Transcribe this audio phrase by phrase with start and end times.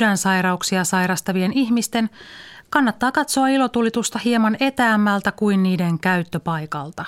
[0.00, 2.10] Sydänsairauksia sairastavien ihmisten
[2.70, 7.04] kannattaa katsoa ilotulitusta hieman etäämmältä kuin niiden käyttöpaikalta.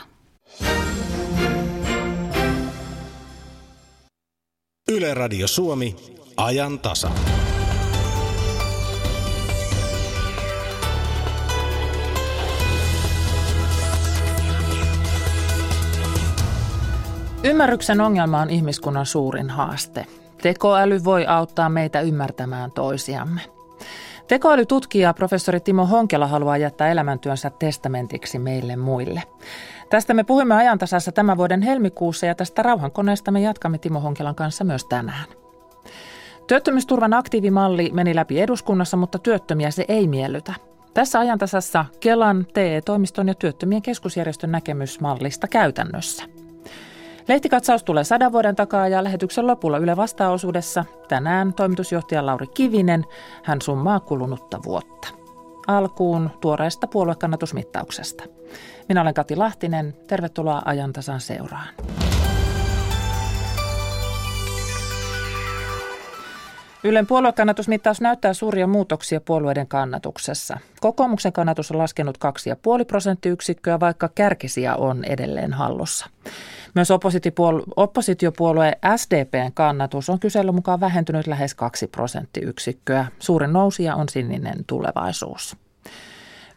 [4.93, 5.97] Yle Radio Suomi,
[6.37, 7.11] ajan tasa.
[17.45, 20.07] Ymmärryksen ongelma on ihmiskunnan suurin haaste.
[20.43, 23.41] Tekoäly voi auttaa meitä ymmärtämään toisiamme.
[24.29, 29.23] Tekoälytutkija professori Timo Honkela haluaa jättää elämäntyönsä testamentiksi meille muille.
[29.91, 34.65] Tästä me puhumme ajantasassa tämän vuoden helmikuussa ja tästä rauhankoneesta me jatkamme Timo Honkelan kanssa
[34.65, 35.25] myös tänään.
[36.47, 40.55] Työttömyysturvan aktiivimalli meni läpi eduskunnassa, mutta työttömiä se ei miellytä.
[40.95, 46.25] Tässä ajantasassa Kelan, TE-toimiston ja työttömien keskusjärjestön näkemys mallista käytännössä.
[47.29, 53.05] Lehtikatsaus tulee sadan vuoden takaa ja lähetyksen lopulla Yle vastaosuudessa tänään toimitusjohtaja Lauri Kivinen.
[53.45, 55.09] Hän summaa kulunutta vuotta.
[55.67, 58.25] Alkuun tuoreesta puoluekannatusmittauksesta.
[58.89, 59.95] Minä olen Kati Lahtinen.
[60.07, 61.69] Tervetuloa ajantasan seuraan.
[66.85, 70.59] Ylen puoluekannatusmittaus näyttää suuria muutoksia puolueiden kannatuksessa.
[70.81, 72.19] Kokoomuksen kannatus on laskenut
[72.79, 76.07] 2,5 prosenttiyksikköä, vaikka kärkisiä on edelleen hallussa.
[76.75, 76.89] Myös
[77.77, 83.07] oppositiopuolue SDPn kannatus on kyselyn mukaan vähentynyt lähes 2 prosenttiyksikköä.
[83.19, 85.57] Suurin nousija on sininen tulevaisuus.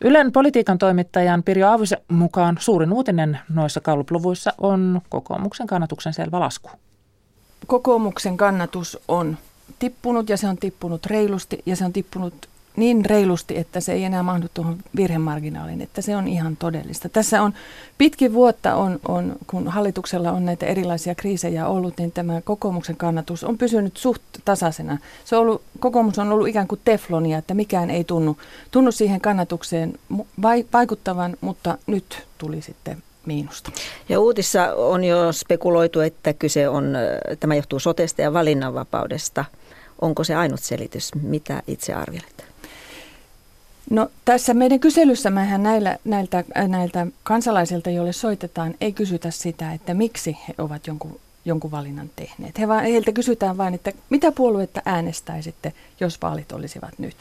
[0.02, 6.70] Ylen politiikan toimittajan Pirjo Aavisen mukaan suurin uutinen noissa kallupluvuissa on kokoomuksen kannatuksen selvä lasku.
[7.68, 9.38] Kokoomuksen kannatus on
[9.80, 12.34] tippunut ja se on tippunut reilusti ja se on tippunut
[12.76, 17.10] niin reilusti, että se ei enää mahdu tuohon virhemarginaaliin, että se on ihan todellista.
[17.10, 17.54] Tässä on
[17.98, 23.44] pitkin vuotta, on, on, kun hallituksella on näitä erilaisia kriisejä ollut, niin tämä kokoomuksen kannatus
[23.44, 24.98] on pysynyt suht tasaisena.
[25.26, 28.38] Se on ollut, kokoomus on ollut ikään kuin teflonia, että mikään ei tunnu,
[28.72, 29.94] tunnu siihen kannatukseen
[30.74, 33.72] vaikuttavan, mutta nyt tuli sitten miinusta.
[34.10, 36.94] Ja uutissa on jo spekuloitu, että kyse on,
[37.40, 39.46] tämä johtuu sotesta ja valinnanvapaudesta.
[40.02, 41.16] Onko se ainut selitys?
[41.16, 42.51] Mitä itse arvelet?
[43.92, 50.38] No tässä meidän kyselyssämmehän näillä, näiltä, näiltä kansalaisilta, joille soitetaan, ei kysytä sitä, että miksi
[50.48, 52.60] he ovat jonkun, jonkun valinnan tehneet.
[52.60, 57.16] He vaan, heiltä kysytään vain, että mitä puoluetta äänestäisitte, jos vaalit olisivat nyt.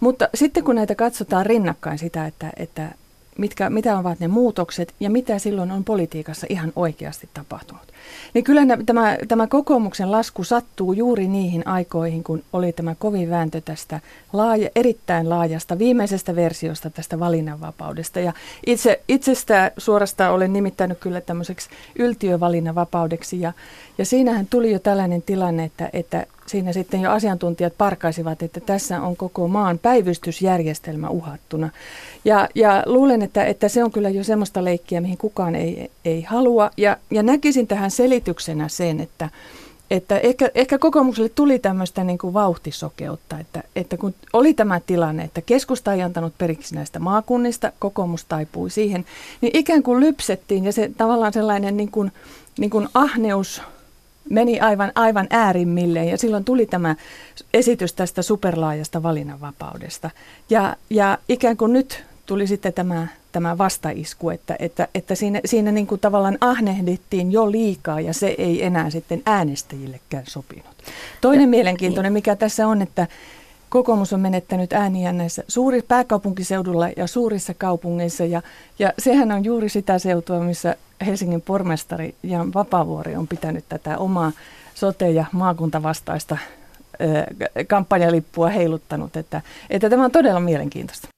[0.00, 2.94] Mutta sitten kun näitä katsotaan rinnakkain sitä, että, että
[3.38, 7.92] mitkä, mitä ovat ne muutokset ja mitä silloin on politiikassa ihan oikeasti tapahtunut.
[8.34, 13.60] Niin kyllä tämä, tämä kokoomuksen lasku sattuu juuri niihin aikoihin, kun oli tämä kovin vääntö
[13.60, 14.00] tästä
[14.32, 18.20] laaja, erittäin laajasta viimeisestä versiosta tästä valinnanvapaudesta.
[18.20, 18.32] Ja
[18.66, 21.68] itse, itsestä suorastaan olen nimittänyt kyllä tämmöiseksi
[21.98, 23.40] yltiövalinnanvapaudeksi.
[23.40, 23.52] Ja,
[23.98, 29.02] ja siinähän tuli jo tällainen tilanne, että, että siinä sitten jo asiantuntijat parkaisivat, että tässä
[29.02, 31.70] on koko maan päivystysjärjestelmä uhattuna.
[32.24, 36.22] Ja, ja luulen, että, että se on kyllä jo semmoista leikkiä, mihin kukaan ei, ei
[36.22, 36.70] halua.
[36.76, 39.30] Ja, ja näkisin tähän selityksenä sen, että,
[39.90, 45.24] että ehkä, ehkä kokoomukselle tuli tämmöistä niin kuin vauhtisokeutta, että, että kun oli tämä tilanne,
[45.24, 49.04] että keskusta ei antanut periksi näistä maakunnista, kokoomus taipui siihen,
[49.40, 52.12] niin ikään kuin lypsettiin ja se tavallaan sellainen niin kuin,
[52.58, 53.62] niin kuin ahneus
[54.30, 56.96] meni aivan, aivan äärimmilleen ja silloin tuli tämä
[57.54, 60.10] esitys tästä superlaajasta valinnanvapaudesta.
[60.50, 65.72] Ja, ja ikään kuin nyt tuli sitten tämä, tämä vastaisku, että, että, että siinä, siinä
[65.72, 70.76] niin kuin tavallaan ahnehdittiin jo liikaa ja se ei enää sitten äänestäjillekään sopinut.
[71.20, 73.06] Toinen ja, mielenkiintoinen, mikä tässä on, että
[73.76, 78.42] kokoomus on menettänyt ääniä näissä suurissa pääkaupunkiseudulla ja suurissa kaupungeissa ja,
[78.78, 80.76] ja sehän on juuri sitä seutua, missä
[81.06, 84.32] Helsingin pormestari Jan Vapaavuori on pitänyt tätä omaa
[84.74, 86.38] sote- ja maakuntavastaista
[87.66, 91.08] kampanjalippua heiluttanut, että, että tämä on todella mielenkiintoista.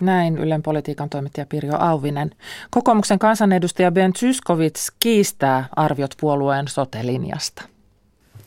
[0.00, 2.30] Näin Ylen politiikan toimittaja Pirjo Auvinen.
[2.70, 7.62] Kokoomuksen kansanedustaja Ben Zyskowicz kiistää arviot puolueen sote-linjasta.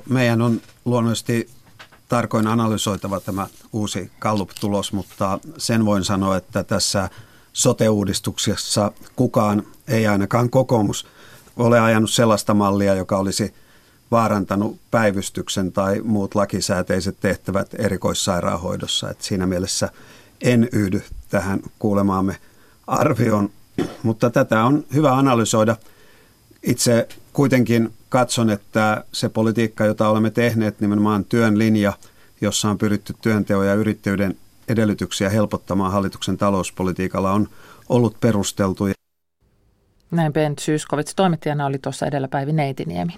[0.10, 1.50] Meidän on luonnollisesti
[2.14, 7.10] tarkoin analysoitava tämä uusi Gallup-tulos, mutta sen voin sanoa, että tässä
[7.54, 11.08] sote-uudistuksessa kukaan, ei ainakaan kokoomus,
[11.58, 13.54] ole ajanut sellaista mallia, joka olisi
[14.12, 19.10] vaarantanut päivystyksen tai muut lakisääteiset tehtävät erikoissairaanhoidossa.
[19.10, 19.90] Et siinä mielessä
[20.42, 22.38] en yhdy tähän kuulemaamme
[22.88, 23.50] arvioon,
[24.04, 25.76] mutta tätä on hyvä analysoida.
[26.64, 31.94] Itse kuitenkin katson, että se politiikka, jota olemme tehneet, nimenomaan työn linja,
[32.42, 34.36] jossa on pyritty työnteon ja yrittäjyyden
[34.68, 37.48] edellytyksiä helpottamaan hallituksen talouspolitiikalla, on
[37.90, 38.84] ollut perusteltu.
[40.12, 43.14] Näin Ben Syskovits toimittajana oli tuossa edellä Päivi Neitiniemi.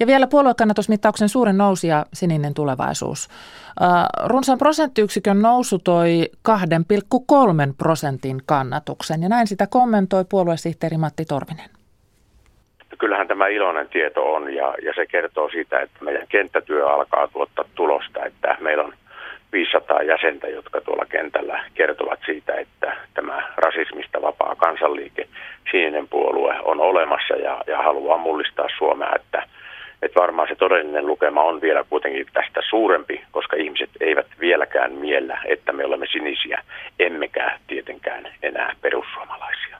[0.00, 3.28] Ja vielä puoluekannatusmittauksen suurin nousija sininen tulevaisuus.
[4.24, 11.75] runsaan prosenttiyksikön nousu toi 2,3 prosentin kannatuksen ja näin sitä kommentoi puoluesihteeri Matti Torvinen.
[12.98, 17.64] Kyllähän tämä iloinen tieto on ja, ja se kertoo siitä, että meidän kenttätyö alkaa tuottaa
[17.74, 18.92] tulosta, että meillä on
[19.52, 25.28] 500 jäsentä, jotka tuolla kentällä kertovat siitä, että tämä rasismista vapaa kansanliike,
[25.70, 29.46] sininen puolue on olemassa ja, ja haluaa mullistaa Suomea, että,
[30.02, 35.38] että varmaan se todellinen lukema on vielä kuitenkin tästä suurempi, koska ihmiset eivät vieläkään miellä,
[35.44, 36.62] että me olemme sinisiä,
[36.98, 39.78] emmekä tietenkään enää perussuomalaisia.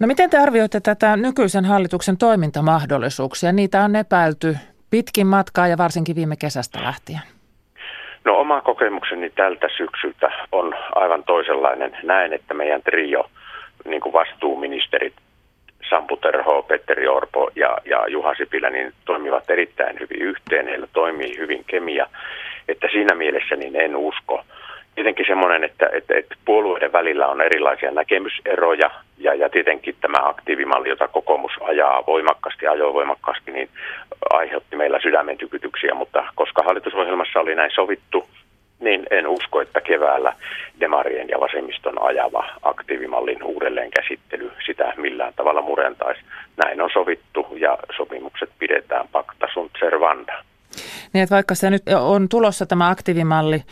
[0.00, 3.52] No miten te arvioitte tätä nykyisen hallituksen toimintamahdollisuuksia?
[3.52, 4.56] Niitä on epäilty
[4.90, 7.20] pitkin matkaa ja varsinkin viime kesästä lähtien.
[8.24, 11.96] No oma kokemukseni tältä syksyltä on aivan toisenlainen.
[12.02, 13.30] Näen, että meidän trio,
[13.84, 15.14] niin kuin vastuuministerit
[15.90, 20.66] Sampu Terho, Petteri Orpo ja, ja Juha Sipilä, niin toimivat erittäin hyvin yhteen.
[20.66, 22.06] Heillä toimii hyvin kemia.
[22.68, 24.44] Että siinä mielessä niin en usko.
[24.96, 30.88] Tietenkin semmoinen, että, että, että puolueiden välillä on erilaisia näkemyseroja ja, ja tietenkin tämä aktiivimalli,
[30.88, 33.68] jota kokoomus ajaa voimakkaasti, ajoi voimakkaasti, niin
[34.30, 38.28] aiheutti meillä sydämen tykytyksiä, mutta koska hallitusohjelmassa oli näin sovittu,
[38.80, 40.32] niin en usko, että keväällä
[40.80, 46.20] demarien ja vasemmiston ajava aktiivimallin uudelleen käsittely sitä millään tavalla murentaisi.
[46.64, 50.44] Näin on sovittu ja sopimukset pidetään pakta sunt servanda.
[51.12, 53.62] Niin, että vaikka se nyt on tulossa tämä aktiivimalli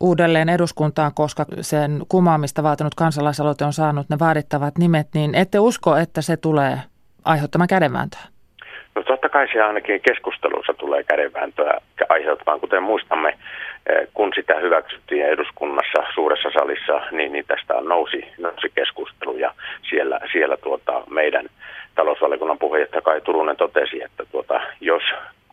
[0.00, 5.96] uudelleen eduskuntaan, koska sen kumaamista vaatinut kansalaisaloite on saanut ne vaadittavat nimet, niin ette usko,
[5.96, 6.78] että se tulee
[7.24, 8.20] aiheuttamaan kädenvääntöä?
[8.94, 13.28] No totta kai se ainakin keskustelussa tulee kädenvääntöä aiheuttamaan, kuten muistamme,
[13.86, 19.54] eh, kun sitä hyväksyttiin eduskunnassa suuressa salissa, niin, niin tästä nousi, nousi keskustelu ja
[19.90, 21.46] siellä, siellä tuota, meidän
[21.94, 25.02] talousvaliokunnan puheenjohtaja Kai Turunen totesi, että tuota, jos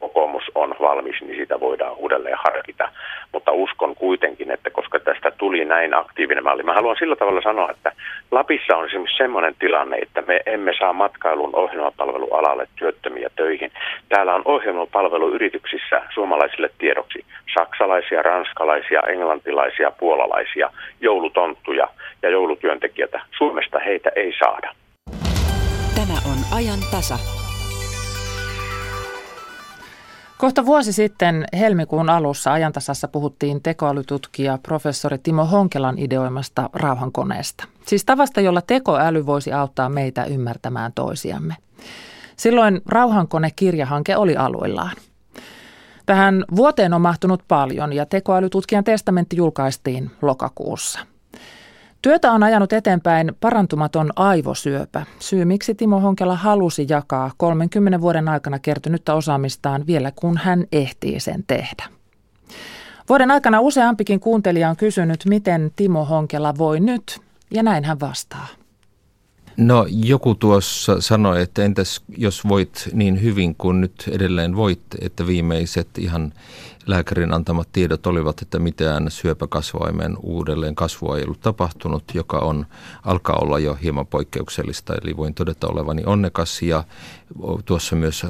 [0.03, 2.89] kokoomus on valmis, niin sitä voidaan uudelleen harkita.
[3.31, 7.71] Mutta uskon kuitenkin, että koska tästä tuli näin aktiivinen malli, mä haluan sillä tavalla sanoa,
[7.71, 7.91] että
[8.31, 13.71] Lapissa on esimerkiksi sellainen tilanne, että me emme saa matkailun ohjelmapalvelualalle työttömiä töihin.
[14.09, 20.69] Täällä on ohjelmapalveluyrityksissä suomalaisille tiedoksi saksalaisia, ranskalaisia, englantilaisia, puolalaisia,
[21.01, 21.88] joulutonttuja
[22.21, 23.21] ja joulutyöntekijöitä.
[23.38, 24.69] Suomesta heitä ei saada.
[25.95, 27.43] Tämä on ajan tasa.
[30.44, 37.66] Kohta vuosi sitten helmikuun alussa ajantasassa puhuttiin tekoälytutkija professori Timo Honkelan ideoimasta rauhankoneesta.
[37.86, 41.56] Siis tavasta, jolla tekoäly voisi auttaa meitä ymmärtämään toisiamme.
[42.36, 44.95] Silloin rauhankone-kirjahanke oli aluillaan.
[46.06, 51.00] Tähän vuoteen on mahtunut paljon ja tekoälytutkijan testamentti julkaistiin lokakuussa–
[52.03, 55.05] Työtä on ajanut eteenpäin parantumaton aivosyöpä.
[55.19, 61.19] Syy miksi Timo Honkela halusi jakaa 30 vuoden aikana kertynyttä osaamistaan vielä kun hän ehtii
[61.19, 61.83] sen tehdä.
[63.09, 67.19] Vuoden aikana useampikin kuuntelija on kysynyt, miten Timo Honkela voi nyt,
[67.51, 68.47] ja näin hän vastaa.
[69.57, 75.27] No joku tuossa sanoi, että entäs jos voit niin hyvin kuin nyt edelleen voit, että
[75.27, 76.33] viimeiset ihan
[76.85, 82.65] lääkärin antamat tiedot olivat, että mitään syöpäkasvaimen uudelleen kasvua ei ollut tapahtunut, joka on,
[83.03, 84.94] alkaa olla jo hieman poikkeuksellista.
[85.03, 86.83] Eli voin todeta olevani onnekas ja
[87.65, 88.25] tuossa myös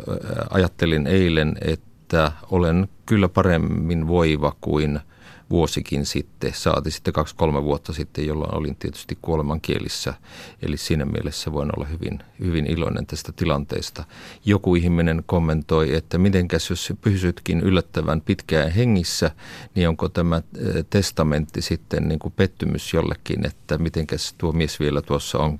[0.49, 4.99] ajattelin eilen, että olen kyllä paremmin voiva kuin–
[5.53, 10.13] vuosikin sitten, saati sitten kaksi-kolme vuotta sitten, jolloin olin tietysti kuolemankielissä.
[10.61, 14.03] Eli siinä mielessä voin olla hyvin, hyvin iloinen tästä tilanteesta.
[14.45, 19.31] Joku ihminen kommentoi, että mitenkäs jos pysytkin yllättävän pitkään hengissä,
[19.75, 20.41] niin onko tämä
[20.89, 25.59] testamentti sitten niin kuin pettymys jollekin, että mitenkäs tuo mies vielä tuossa on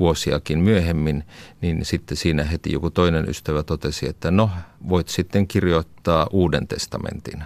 [0.00, 1.24] vuosiakin myöhemmin,
[1.60, 4.50] niin sitten siinä heti joku toinen ystävä totesi, että no
[4.88, 7.44] voit sitten kirjoittaa uuden testamentin.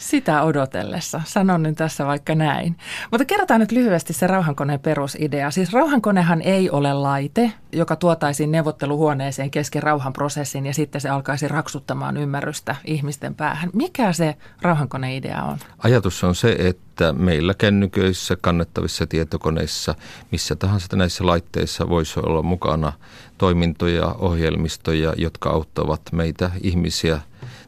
[0.00, 1.20] Sitä odotellessa.
[1.24, 2.76] Sanon nyt tässä vaikka näin.
[3.10, 5.50] Mutta kerrotaan nyt lyhyesti se rauhankoneen perusidea.
[5.50, 12.16] Siis rauhankonehan ei ole laite, joka tuotaisiin neuvotteluhuoneeseen kesken rauhanprosessin ja sitten se alkaisi raksuttamaan
[12.16, 13.70] ymmärrystä ihmisten päähän.
[13.72, 15.58] Mikä se rauhankoneidea on?
[15.78, 19.94] Ajatus on se, että meillä kännyköissä, kannettavissa tietokoneissa,
[20.30, 22.92] missä tahansa näissä laitteissa voisi olla mukana
[23.38, 27.20] toimintoja, ohjelmistoja, jotka auttavat meitä ihmisiä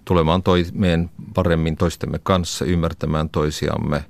[0.05, 4.05] tulemaan toimeen paremmin toistemme kanssa, ymmärtämään toisiamme,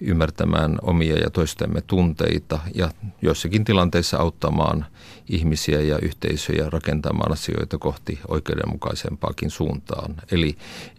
[0.00, 2.90] ymmärtämään omia ja toistemme tunteita ja
[3.22, 4.86] joissakin tilanteissa auttamaan
[5.28, 10.14] ihmisiä ja yhteisöjä rakentamaan asioita kohti oikeudenmukaisempaakin suuntaan.
[10.32, 10.56] Eli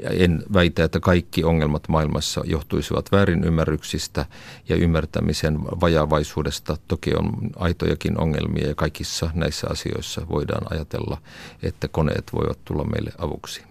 [0.09, 4.25] en väitä, että kaikki ongelmat maailmassa johtuisivat väärinymmärryksistä
[4.69, 6.77] ja ymmärtämisen vajavaisuudesta.
[6.87, 11.17] Toki on aitojakin ongelmia ja kaikissa näissä asioissa voidaan ajatella,
[11.63, 13.68] että koneet voivat tulla meille avuksi.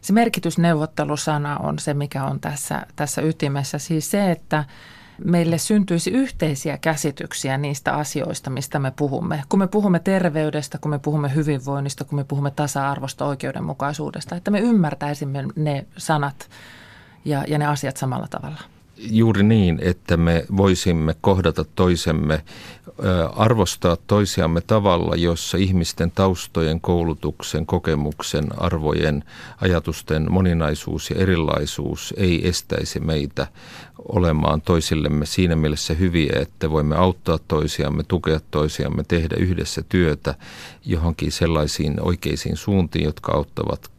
[0.00, 3.78] Se merkitysneuvottelusana on se, mikä on tässä, tässä ytimessä.
[3.78, 4.64] Siis se, että
[5.24, 9.42] meille syntyisi yhteisiä käsityksiä niistä asioista, mistä me puhumme.
[9.48, 14.60] Kun me puhumme terveydestä, kun me puhumme hyvinvoinnista, kun me puhumme tasa-arvosta, oikeudenmukaisuudesta, että me
[14.60, 16.48] ymmärtäisimme ne sanat
[17.24, 18.60] ja, ja ne asiat samalla tavalla.
[19.02, 22.44] Juuri niin, että me voisimme kohdata toisemme
[23.36, 29.24] arvostaa toisiamme tavalla, jossa ihmisten taustojen, koulutuksen, kokemuksen, arvojen,
[29.60, 33.46] ajatusten moninaisuus ja erilaisuus ei estäisi meitä
[34.08, 40.34] olemaan toisillemme siinä mielessä hyviä, että voimme auttaa toisiamme, tukea toisiamme, tehdä yhdessä työtä
[40.84, 43.90] johonkin sellaisiin oikeisiin suuntiin, jotka auttavat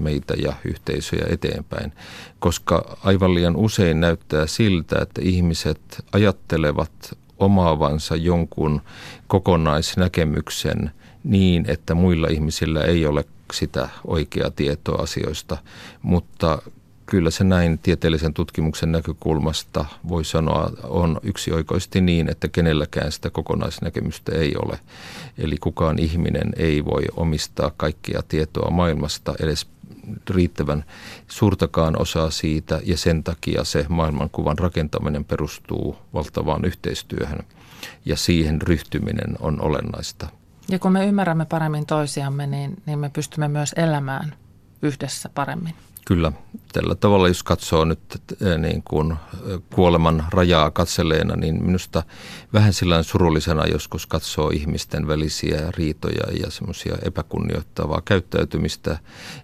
[0.00, 1.92] meitä ja yhteisöjä eteenpäin.
[2.38, 5.80] Koska aivan liian usein näyttää siltä, että ihmiset
[6.12, 8.80] ajattelevat omaavansa jonkun
[9.26, 10.90] kokonaisnäkemyksen
[11.24, 15.56] niin, että muilla ihmisillä ei ole sitä oikeaa tietoa asioista,
[16.02, 16.62] mutta
[17.08, 24.32] kyllä se näin tieteellisen tutkimuksen näkökulmasta voi sanoa on yksioikoisesti niin, että kenelläkään sitä kokonaisnäkemystä
[24.32, 24.78] ei ole.
[25.38, 29.66] Eli kukaan ihminen ei voi omistaa kaikkia tietoa maailmasta edes
[30.30, 30.84] riittävän
[31.28, 37.40] suurtakaan osaa siitä ja sen takia se maailmankuvan rakentaminen perustuu valtavaan yhteistyöhön
[38.04, 40.28] ja siihen ryhtyminen on olennaista.
[40.68, 44.34] Ja kun me ymmärrämme paremmin toisiamme, niin, niin me pystymme myös elämään
[44.82, 45.74] yhdessä paremmin.
[46.08, 46.32] Kyllä,
[46.72, 48.22] tällä tavalla jos katsoo nyt
[48.58, 49.16] niin kuin
[49.74, 52.02] kuoleman rajaa katseleena, niin minusta
[52.52, 58.98] vähän sillä surullisena joskus katsoo ihmisten välisiä riitoja ja semmoisia epäkunnioittavaa käyttäytymistä.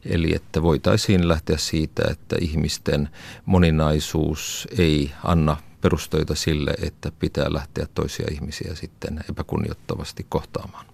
[0.05, 3.09] Eli että voitaisiin lähteä siitä, että ihmisten
[3.45, 10.87] moninaisuus ei anna perustoita sille, että pitää lähteä toisia ihmisiä sitten epäkunnioittavasti kohtaamaan.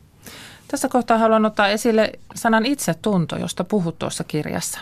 [0.69, 4.81] Tässä kohtaa haluan ottaa esille sanan itsetunto, josta puhut tuossa kirjassa.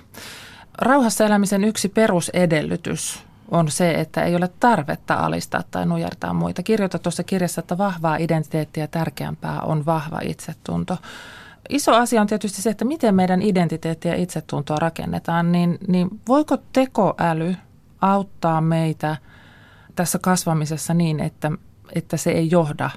[0.79, 6.63] Rauhassa elämisen yksi perusedellytys on se, että ei ole tarvetta alistaa tai nujertaa muita.
[6.63, 10.99] Kirjoita tuossa kirjassa, että vahvaa identiteettiä tärkeämpää on vahva itsetunto.
[11.69, 16.57] Iso asia on tietysti se, että miten meidän identiteettiä ja itsetuntoa rakennetaan, niin, niin voiko
[16.73, 17.57] tekoäly
[18.01, 19.17] auttaa meitä
[19.97, 21.53] tässä kasvamisessa niin, että,
[21.95, 22.91] että se ei johda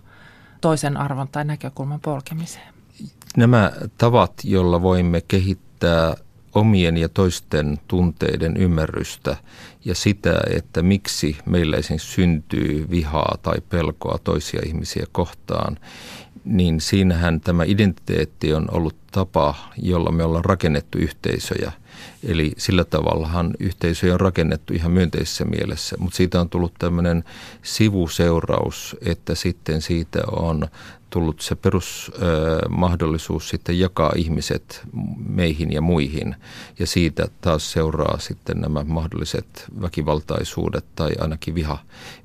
[0.62, 2.74] toisen arvon tai näkökulman polkemiseen?
[3.38, 6.16] Nämä tavat, joilla voimme kehittää
[6.56, 9.38] omien ja toisten tunteiden ymmärrystä
[9.86, 15.78] ja sitä, että miksi meillä esimerkiksi syntyy vihaa tai pelkoa toisia ihmisiä kohtaan,
[16.46, 21.72] niin siinähän tämä identiteetti on ollut tapa, jolla me ollaan rakennettu yhteisöjä.
[22.24, 27.24] Eli sillä tavallahan yhteisöjä on rakennettu ihan myönteisessä mielessä, mutta siitä on tullut tämmöinen
[27.64, 30.68] sivuseuraus, että sitten siitä on
[31.10, 34.82] tullut se perusmahdollisuus sitten jakaa ihmiset
[35.28, 36.36] meihin ja muihin.
[36.80, 41.78] Ja siitä taas seuraa sitten nämä mahdolliset väkivaltaisuudet tai ainakin viha,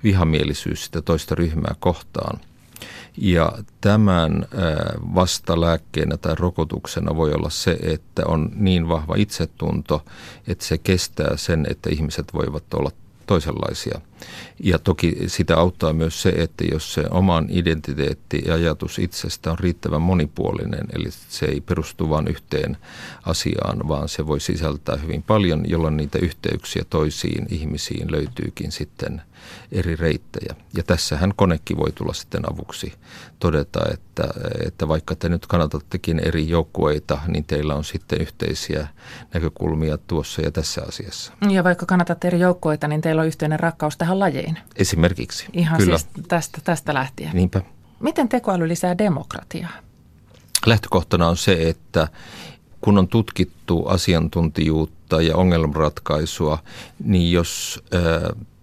[0.05, 2.41] vihamielisyys sitä toista ryhmää kohtaan.
[3.19, 4.47] Ja tämän
[5.15, 10.05] vastalääkkeenä tai rokotuksena voi olla se, että on niin vahva itsetunto,
[10.49, 12.91] että se kestää sen, että ihmiset voivat olla
[13.27, 14.01] toisenlaisia.
[14.63, 19.59] Ja toki sitä auttaa myös se, että jos se oman identiteetti ja ajatus itsestä on
[19.59, 22.77] riittävän monipuolinen, eli se ei perustu vain yhteen
[23.23, 29.23] asiaan, vaan se voi sisältää hyvin paljon, jolloin niitä yhteyksiä toisiin ihmisiin löytyykin sitten–
[29.73, 30.55] eri reittejä.
[30.77, 32.93] Ja tässähän konekin voi tulla sitten avuksi
[33.39, 34.25] todeta, että,
[34.67, 38.89] että vaikka te nyt kannatattekin eri joukkueita, niin teillä on sitten yhteisiä
[39.35, 41.33] näkökulmia tuossa ja tässä asiassa.
[41.51, 44.59] Ja vaikka kannatatte eri joukkueita, niin teillä on yhteinen rakkaus tähän lajiin.
[44.77, 45.47] Esimerkiksi.
[45.53, 45.99] Ihan Kyllä.
[45.99, 47.31] siis tästä, tästä lähtien.
[47.35, 47.63] Niinpä.
[48.01, 49.71] Miten tekoäly lisää demokratiaa?
[50.67, 52.09] Lähtökohtana on se, että
[52.81, 56.59] kun on tutkittu asiantuntijuutta ja ongelmanratkaisua,
[57.05, 57.85] niin jos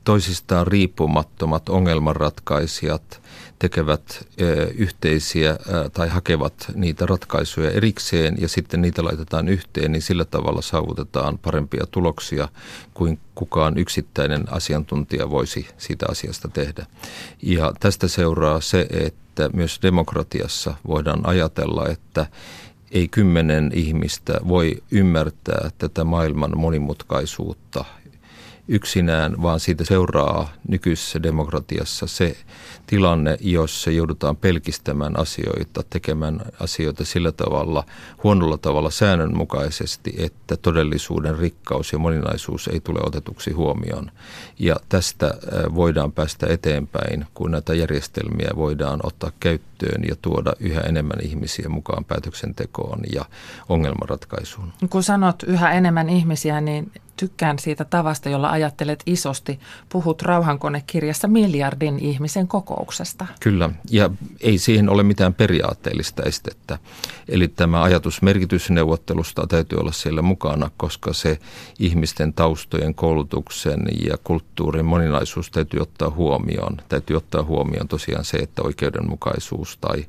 [0.03, 3.22] toisistaan riippumattomat ongelmanratkaisijat
[3.60, 4.27] tekevät
[4.75, 5.57] yhteisiä
[5.93, 11.83] tai hakevat niitä ratkaisuja erikseen ja sitten niitä laitetaan yhteen, niin sillä tavalla saavutetaan parempia
[11.91, 12.48] tuloksia
[12.93, 16.86] kuin kukaan yksittäinen asiantuntija voisi siitä asiasta tehdä.
[17.41, 22.25] Ja tästä seuraa se, että myös demokratiassa voidaan ajatella, että
[22.91, 27.86] ei kymmenen ihmistä voi ymmärtää tätä maailman monimutkaisuutta
[28.67, 32.38] yksinään, vaan siitä seuraa nykyisessä demokratiassa se
[32.93, 37.83] tilanne, jossa joudutaan pelkistämään asioita, tekemään asioita sillä tavalla,
[38.23, 44.12] huonolla tavalla säännönmukaisesti, että todellisuuden rikkaus ja moninaisuus ei tule otetuksi huomioon.
[44.59, 45.33] Ja tästä
[45.75, 52.05] voidaan päästä eteenpäin, kun näitä järjestelmiä voidaan ottaa käyttöön ja tuoda yhä enemmän ihmisiä mukaan
[52.05, 53.25] päätöksentekoon ja
[53.69, 54.73] ongelmanratkaisuun.
[54.89, 59.59] Kun sanot yhä enemmän ihmisiä, niin tykkään siitä tavasta, jolla ajattelet isosti.
[59.89, 62.82] Puhut rauhankonekirjassa miljardin ihmisen kokouksesta.
[63.39, 64.09] Kyllä, ja
[64.41, 66.79] ei siihen ole mitään periaatteellista estettä.
[67.29, 71.39] Eli tämä ajatus merkitysneuvottelusta täytyy olla siellä mukana, koska se
[71.79, 76.77] ihmisten taustojen, koulutuksen ja kulttuurin moninaisuus täytyy ottaa huomioon.
[76.89, 80.05] Täytyy ottaa huomioon tosiaan se, että oikeudenmukaisuus tai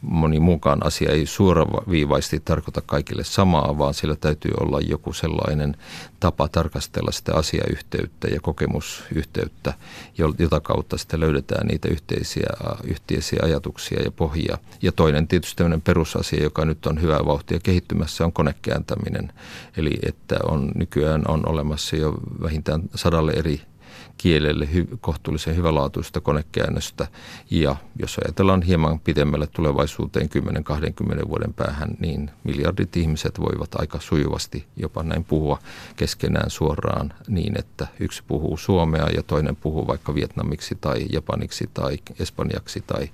[0.00, 5.76] moni muukaan asia ei suoraviivaisesti tarkoita kaikille samaa, vaan sillä täytyy olla joku sellainen
[6.20, 9.74] tapa tarkastella sitä asiayhteyttä ja kokemusyhteyttä,
[10.38, 12.46] jota kautta sitten löydetään niitä yhteisiä,
[12.84, 14.58] yhteisiä ajatuksia ja pohjia.
[14.82, 19.32] Ja toinen tietysti tämmöinen perusasia, joka nyt on hyvää vauhtia kehittymässä, on konekääntäminen.
[19.76, 23.60] Eli että on nykyään on olemassa jo vähintään sadalle eri
[24.18, 27.06] kielelle hy, kohtuullisen hyvälaatuista konekäännöstä.
[27.50, 30.28] Ja jos ajatellaan hieman pidemmälle tulevaisuuteen
[31.24, 35.58] 10-20 vuoden päähän, niin miljardit ihmiset voivat aika sujuvasti jopa näin puhua
[35.96, 41.98] keskenään suoraan niin, että yksi puhuu suomea ja toinen puhuu vaikka vietnamiksi tai japaniksi tai
[42.18, 43.10] espanjaksi tai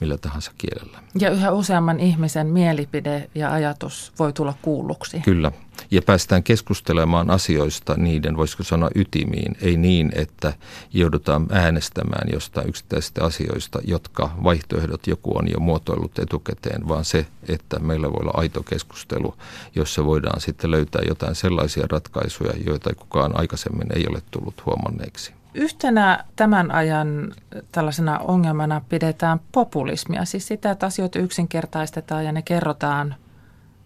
[0.00, 0.98] millä tahansa kielellä.
[1.18, 5.20] Ja yhä useamman ihmisen mielipide ja ajatus voi tulla kuulluksi.
[5.20, 5.52] Kyllä,
[5.90, 9.56] ja päästään keskustelemaan asioista niiden, voisiko sanoa, ytimiin.
[9.60, 10.52] Ei niin, että
[10.92, 17.78] joudutaan äänestämään jostain yksittäisistä asioista, jotka vaihtoehdot joku on jo muotoillut etukäteen, vaan se, että
[17.78, 19.34] meillä voi olla aito keskustelu,
[19.74, 25.32] jossa voidaan sitten löytää jotain sellaisia ratkaisuja, joita kukaan aikaisemmin ei ole tullut huomanneeksi.
[25.54, 27.34] Yhtenä tämän ajan
[27.72, 33.14] tällaisena ongelmana pidetään populismia, siis sitä, että asioita yksinkertaistetaan ja ne kerrotaan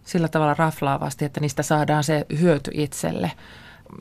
[0.05, 3.33] sillä tavalla raflaavasti, että niistä saadaan se hyöty itselle.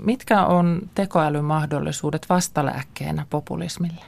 [0.03, 4.05] Mitkä on tekoälyn mahdollisuudet vastalääkkeenä populismille?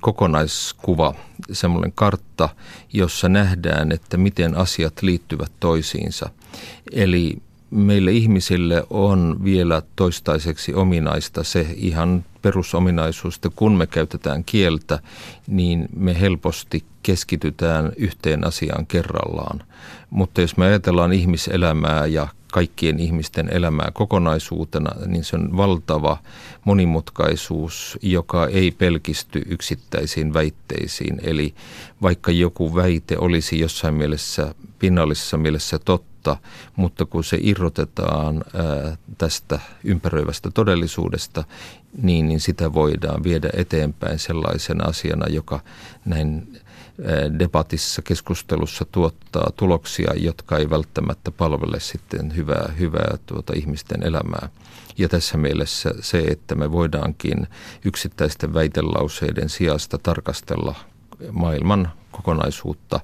[0.00, 1.14] kokonaiskuva,
[1.52, 2.48] semmoinen kartta,
[2.92, 6.30] jossa nähdään, että miten asiat liittyvät toisiinsa.
[6.92, 7.36] Eli
[7.70, 14.98] meille ihmisille on vielä toistaiseksi ominaista se ihan perusominaisuus, että kun me käytetään kieltä,
[15.46, 19.62] niin me helposti keskitytään yhteen asiaan kerrallaan.
[20.10, 26.18] Mutta jos me ajatellaan ihmiselämää ja kaikkien ihmisten elämää kokonaisuutena, niin se on valtava
[26.64, 31.20] monimutkaisuus, joka ei pelkisty yksittäisiin väitteisiin.
[31.22, 31.54] Eli
[32.02, 36.07] vaikka joku väite olisi jossain mielessä, pinnallisessa mielessä totta,
[36.76, 38.44] mutta kun se irrotetaan
[39.18, 41.44] tästä ympäröivästä todellisuudesta,
[42.02, 45.60] niin, niin sitä voidaan viedä eteenpäin sellaisena asiana, joka
[46.04, 46.58] näin
[47.38, 54.48] debatissa, keskustelussa tuottaa tuloksia, jotka ei välttämättä palvele sitten hyvää, hyvää tuota ihmisten elämää.
[54.98, 57.46] Ja tässä mielessä se, että me voidaankin
[57.84, 60.74] yksittäisten väitelauseiden sijasta tarkastella
[61.32, 63.00] maailman kokonaisuutta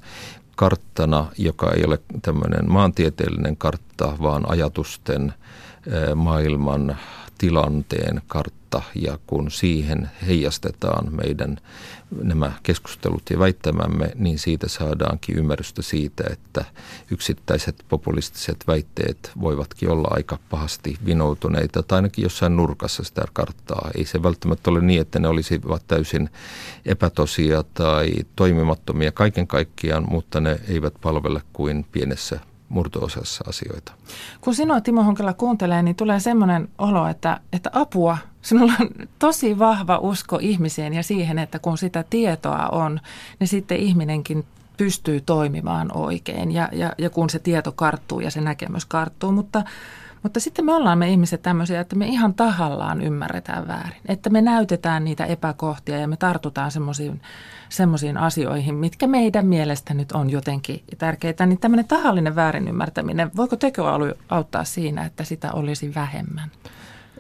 [0.57, 5.35] karttana, joka ei ole tämmöinen maantieteellinen kartta, vaan ajatusten
[6.15, 6.97] maailman
[7.45, 11.57] tilanteen kartta ja kun siihen heijastetaan meidän
[12.23, 16.65] nämä keskustelut ja väittämämme, niin siitä saadaankin ymmärrystä siitä, että
[17.11, 23.91] yksittäiset populistiset väitteet voivatkin olla aika pahasti vinoutuneita tai ainakin jossain nurkassa sitä karttaa.
[23.97, 26.31] Ei se välttämättä ole niin, että ne olisivat täysin
[26.87, 32.41] epätosia tai toimimattomia kaiken kaikkiaan, mutta ne eivät palvele kuin pienessä
[32.75, 33.93] murtoosassa asioita.
[34.41, 39.59] Kun sinua Timo Honkela kuuntelee, niin tulee semmoinen olo, että, että apua, sinulla on tosi
[39.59, 43.01] vahva usko ihmiseen ja siihen, että kun sitä tietoa on,
[43.41, 44.45] niin sitten ihminenkin
[44.77, 46.53] pystyy toimimaan oikein.
[46.53, 49.63] Ja, ja, ja kun se tieto karttuu ja se näkemys karttuu, mutta
[50.25, 54.03] mutta sitten me ollaan me ihmiset tämmöisiä, että me ihan tahallaan ymmärretään väärin.
[54.07, 56.71] Että me näytetään niitä epäkohtia ja me tartutaan
[57.69, 61.47] semmoisiin asioihin, mitkä meidän mielestä nyt on jotenkin tärkeitä.
[61.47, 66.51] Niin tämmöinen tahallinen väärin ymmärtäminen, voiko tekoäly auttaa siinä, että sitä olisi vähemmän?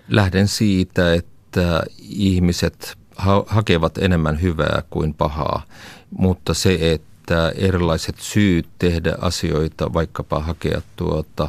[0.09, 5.63] Lähden siitä, että ihmiset ha- hakevat enemmän hyvää kuin pahaa,
[6.11, 11.49] mutta se, että että erilaiset syyt tehdä asioita, vaikkapa hakea tuota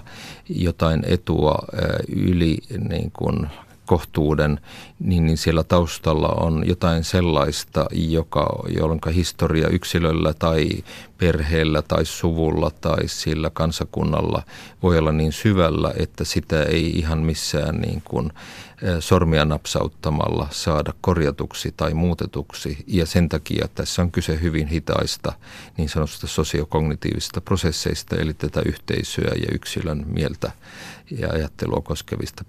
[0.49, 1.57] jotain etua
[2.07, 2.57] yli
[2.89, 3.47] niin kuin
[3.85, 4.59] kohtuuden,
[4.99, 10.69] niin, niin siellä taustalla on jotain sellaista, joka, jolloin historia yksilöllä tai
[11.17, 14.43] perheellä tai suvulla tai sillä kansakunnalla
[14.83, 18.31] voi olla niin syvällä, että sitä ei ihan missään niin kuin
[18.99, 22.83] sormia napsauttamalla saada korjatuksi tai muutetuksi.
[22.87, 25.33] Ja sen takia tässä on kyse hyvin hitaista
[25.77, 30.51] niin sanotusta sosiokognitiivisista prosesseista, eli tätä yhteisöä ja yksilön mieltä
[31.11, 32.45] ja ajattelua koskevista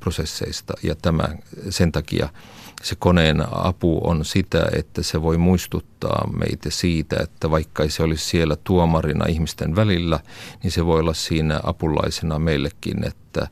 [0.00, 0.74] prosesseista.
[0.82, 1.24] Ja tämä,
[1.70, 2.28] sen takia
[2.82, 8.24] se koneen apu on sitä, että se voi muistuttaa meitä siitä, että vaikka se olisi
[8.24, 10.20] siellä tuomarina ihmisten välillä,
[10.62, 13.48] niin se voi olla siinä apulaisena meillekin, että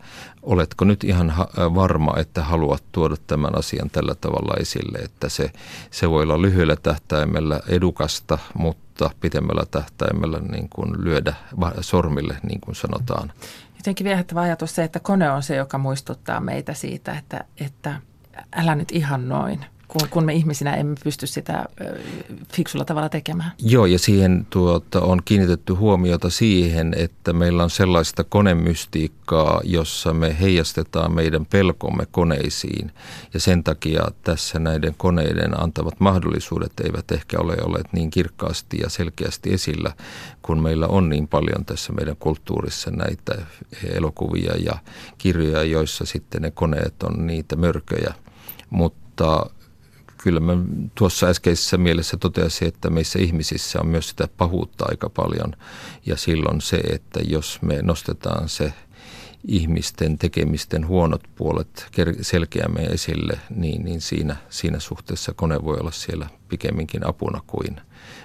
[0.48, 5.50] oletko nyt ihan varma, että haluat tuoda tämän asian tällä tavalla esille, että se,
[5.90, 11.34] se voi olla lyhyellä tähtäimellä edukasta, mutta pitemmällä tähtäimellä niin kuin lyödä
[11.80, 13.32] sormille, niin kuin sanotaan.
[13.76, 18.00] Jotenkin viehättävä ajatus se, että kone on se, joka muistuttaa meitä siitä, että, että
[18.52, 21.64] älä nyt ihan noin– kun, kun me ihmisinä emme pysty sitä
[22.52, 23.52] fiksulla tavalla tekemään.
[23.58, 30.36] Joo, ja siihen tuota, on kiinnitetty huomiota siihen, että meillä on sellaista konemystiikkaa, jossa me
[30.40, 32.92] heijastetaan meidän pelkomme koneisiin.
[33.34, 38.88] Ja sen takia tässä näiden koneiden antavat mahdollisuudet eivät ehkä ole olleet niin kirkkaasti ja
[38.88, 39.92] selkeästi esillä,
[40.42, 43.34] kun meillä on niin paljon tässä meidän kulttuurissa näitä
[43.94, 44.78] elokuvia ja
[45.18, 48.14] kirjoja, joissa sitten ne koneet on niitä mörköjä.
[48.70, 49.50] Mutta
[50.22, 50.52] kyllä mä
[50.94, 55.52] tuossa äskeisessä mielessä totesin, että meissä ihmisissä on myös sitä pahuutta aika paljon.
[56.06, 58.72] Ja silloin se, että jos me nostetaan se
[59.48, 61.86] ihmisten tekemisten huonot puolet
[62.22, 67.80] selkeämmin esille, niin, niin siinä, siinä suhteessa kone voi olla siellä pikemminkin apuna kuin,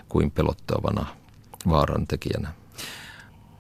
[0.10, 1.06] kuin pelottavana
[1.70, 2.63] vaaran tekijänä.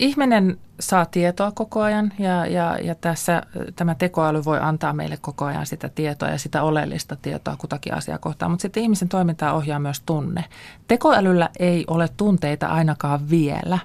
[0.03, 3.43] Ihminen saa tietoa koko ajan ja, ja, ja tässä
[3.75, 8.17] tämä tekoäly voi antaa meille koko ajan sitä tietoa ja sitä oleellista tietoa kutakin asiaa
[8.17, 10.43] kohtaan, mutta sitten ihmisen toimintaa ohjaa myös tunne.
[10.87, 13.79] Tekoälyllä ei ole tunteita ainakaan vielä.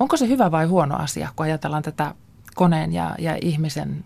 [0.00, 2.14] Onko se hyvä vai huono asia, kun ajatellaan tätä
[2.54, 4.04] koneen ja, ja ihmisen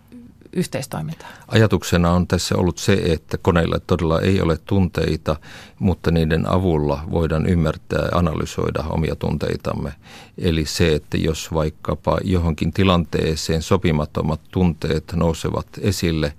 [0.57, 1.29] yhteistoimintaa?
[1.49, 5.37] Ajatuksena on tässä ollut se, että koneilla todella ei ole tunteita,
[5.79, 9.93] mutta niiden avulla voidaan ymmärtää ja analysoida omia tunteitamme.
[10.39, 16.33] Eli se, että jos vaikkapa johonkin tilanteeseen sopimattomat tunteet nousevat esille,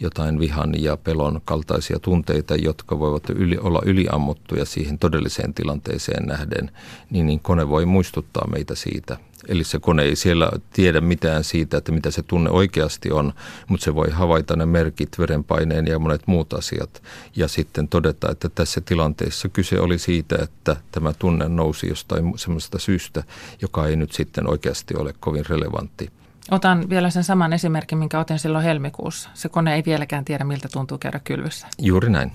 [0.00, 6.70] jotain vihan ja pelon kaltaisia tunteita, jotka voivat yli, olla yliammuttuja siihen todelliseen tilanteeseen nähden,
[7.10, 9.16] niin, niin kone voi muistuttaa meitä siitä.
[9.48, 13.32] Eli se kone ei siellä tiedä mitään siitä, että mitä se tunne oikeasti on,
[13.68, 17.02] mutta se voi havaita ne merkit, verenpaineen ja monet muut asiat
[17.36, 22.78] ja sitten todeta, että tässä tilanteessa kyse oli siitä, että tämä tunne nousi jostain sellaisesta
[22.78, 23.24] syystä,
[23.62, 26.10] joka ei nyt sitten oikeasti ole kovin relevantti.
[26.50, 29.30] Otan vielä sen saman esimerkin, minkä otin silloin helmikuussa.
[29.34, 31.66] Se kone ei vieläkään tiedä, miltä tuntuu käydä kylvyssä.
[31.78, 32.32] Juuri näin.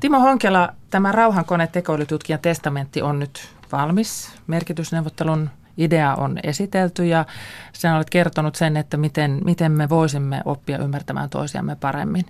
[0.00, 4.32] Timo Honkela, tämä rauhankone tekoälytutkijan testamentti on nyt valmis.
[4.46, 7.24] Merkitysneuvottelun idea on esitelty ja
[7.72, 12.24] sinä olet kertonut sen, että miten, miten me voisimme oppia ymmärtämään toisiamme paremmin.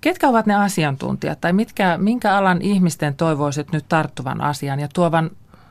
[0.00, 5.30] Ketkä ovat ne asiantuntijat tai mitkä, minkä alan ihmisten toivoisit nyt tarttuvan asian ja tuovan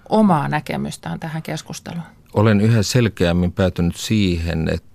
[0.09, 2.03] omaa näkemystään tähän keskusteluun?
[2.33, 4.92] olen yhä selkeämmin päätynyt siihen, että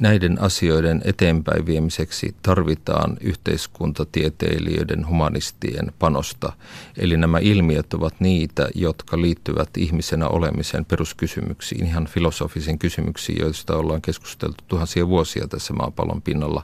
[0.00, 6.52] näiden asioiden eteenpäin viemiseksi tarvitaan yhteiskuntatieteilijöiden, humanistien panosta.
[6.96, 14.02] Eli nämä ilmiöt ovat niitä, jotka liittyvät ihmisenä olemisen peruskysymyksiin, ihan filosofisiin kysymyksiin, joista ollaan
[14.02, 16.62] keskusteltu tuhansia vuosia tässä maapallon pinnalla.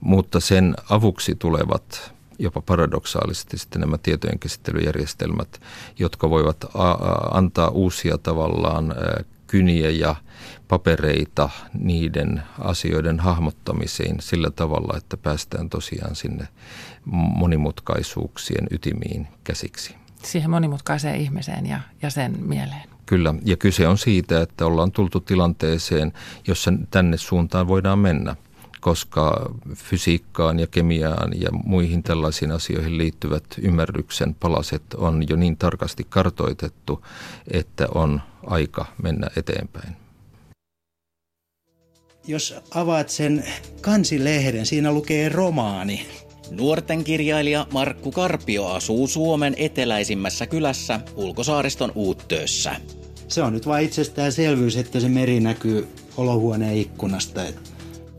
[0.00, 5.60] Mutta sen avuksi tulevat jopa paradoksaalisesti sitten nämä tietojen käsittelyjärjestelmät,
[5.98, 6.64] jotka voivat
[7.30, 8.94] antaa uusia tavallaan
[9.46, 10.16] kyniä ja
[10.68, 16.48] papereita niiden asioiden hahmottamiseen sillä tavalla, että päästään tosiaan sinne
[17.36, 19.94] monimutkaisuuksien ytimiin käsiksi.
[20.22, 22.82] Siihen monimutkaiseen ihmiseen ja, ja sen mieleen.
[23.06, 26.12] Kyllä, ja kyse on siitä, että ollaan tultu tilanteeseen,
[26.46, 28.36] jossa tänne suuntaan voidaan mennä
[28.84, 36.06] koska fysiikkaan ja kemiaan ja muihin tällaisiin asioihin liittyvät ymmärryksen palaset on jo niin tarkasti
[36.08, 37.04] kartoitettu,
[37.50, 40.03] että on aika mennä eteenpäin.
[42.26, 43.44] Jos avaat sen
[43.80, 46.06] kansilehden, siinä lukee romaani.
[46.50, 52.76] Nuorten kirjailija Markku Karpio asuu Suomen eteläisimmässä kylässä Ulkosaariston Uuttöössä.
[53.28, 57.40] Se on nyt vain itsestäänselvyys, että se meri näkyy olohuoneen ikkunasta.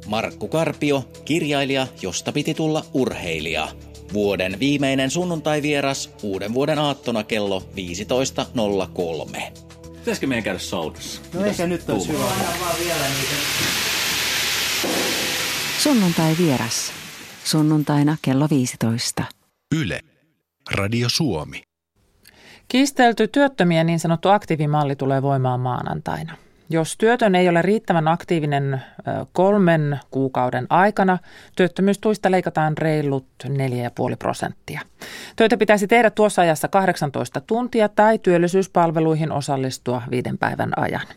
[0.08, 3.68] Markku Karpio, kirjailija, josta piti tulla urheilija.
[4.14, 7.64] Vuoden viimeinen sunnuntai-vieras uuden vuoden aattona kello
[9.36, 9.42] 15.03.
[10.00, 11.22] Pitäisikö meidän käydä saunassa?
[11.34, 12.26] No Mitäs ehkä nyt olisi hyvä.
[15.78, 16.92] Sunnuntai vieras.
[17.44, 19.24] Sunnuntaina kello 15.
[19.82, 20.00] Yle.
[20.72, 21.62] Radio Suomi.
[22.68, 26.38] Kiistelty työttömien niin sanottu aktiivimalli tulee voimaan maanantaina.
[26.70, 28.82] Jos työtön ei ole riittävän aktiivinen
[29.34, 31.18] kolmen kuukauden aikana,
[31.56, 33.52] työttömyystuista leikataan reilut 4,5
[34.20, 34.82] prosenttia.
[35.36, 41.08] Töitä pitäisi tehdä tuossa ajassa 18 tuntia tai työllisyyspalveluihin osallistua viiden päivän ajan.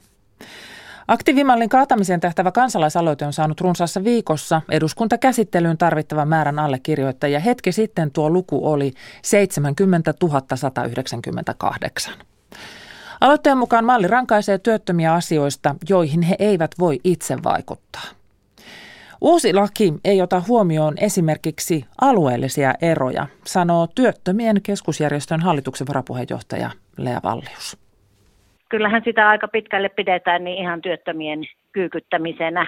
[1.09, 7.41] Aktiivimallin kaatamiseen tähtävä kansalaisaloite on saanut runsaassa viikossa eduskuntakäsittelyyn tarvittavan määrän allekirjoittajia.
[7.41, 8.93] Hetki sitten tuo luku oli
[9.23, 10.15] 70
[10.55, 12.15] 198.
[13.21, 18.05] Aloitteen mukaan malli rankaisee työttömiä asioista, joihin he eivät voi itse vaikuttaa.
[19.21, 27.88] Uusi laki ei ota huomioon esimerkiksi alueellisia eroja, sanoo työttömien keskusjärjestön hallituksen varapuheenjohtaja Lea Vallius.
[28.69, 31.41] Kyllähän sitä aika pitkälle pidetään niin ihan työttömien
[31.73, 32.67] kyykyttämisenä,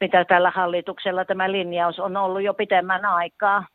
[0.00, 3.66] mitä tällä hallituksella tämä linjaus on ollut jo pitemmän aikaa.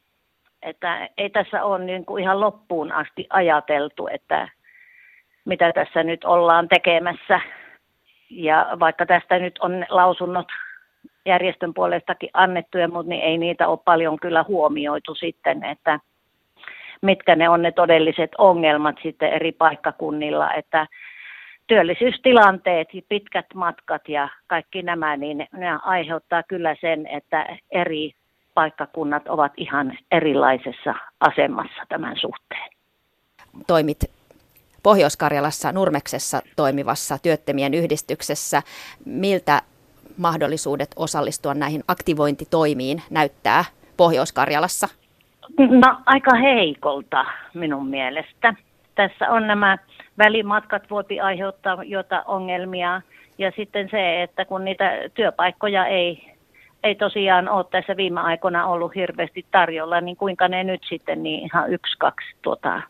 [0.62, 4.50] Että ei tässä ole niin kuin ihan loppuun asti ajateltu, että
[5.46, 7.42] mitä tässä nyt ollaan tekemässä.
[8.30, 10.48] Ja vaikka tästä nyt on lausunnot
[11.26, 16.00] järjestön puolestakin annettuja, mutta niin ei niitä ole paljon kyllä huomioitu sitten, että
[17.02, 20.88] mitkä ne on ne todelliset ongelmat sitten eri paikkakunnilla, että
[21.68, 28.12] työllisyystilanteet, pitkät matkat ja kaikki nämä, niin ne aiheuttaa kyllä sen, että eri
[28.54, 32.70] paikkakunnat ovat ihan erilaisessa asemassa tämän suhteen.
[33.68, 33.98] Toimit
[34.84, 38.62] Pohjois-Karjalassa Nurmeksessa toimivassa työttömien yhdistyksessä.
[39.06, 39.62] Miltä
[40.18, 43.66] mahdollisuudet osallistua näihin aktivointitoimiin näyttää
[43.98, 44.88] Pohjois-Karjalassa?
[45.58, 48.54] No aika heikolta minun mielestä.
[48.98, 49.78] Tässä on nämä
[50.18, 53.02] välimatkat voipi aiheuttaa jota ongelmia
[53.38, 56.34] ja sitten se, että kun niitä työpaikkoja ei,
[56.84, 61.44] ei tosiaan ole tässä viime aikoina ollut hirveästi tarjolla, niin kuinka ne nyt sitten niin
[61.44, 62.82] ihan yksi, kaksi tuota,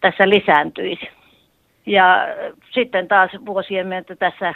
[0.00, 1.08] tässä lisääntyisi.
[1.86, 2.26] Ja
[2.74, 4.54] sitten taas vuosien myötä tässä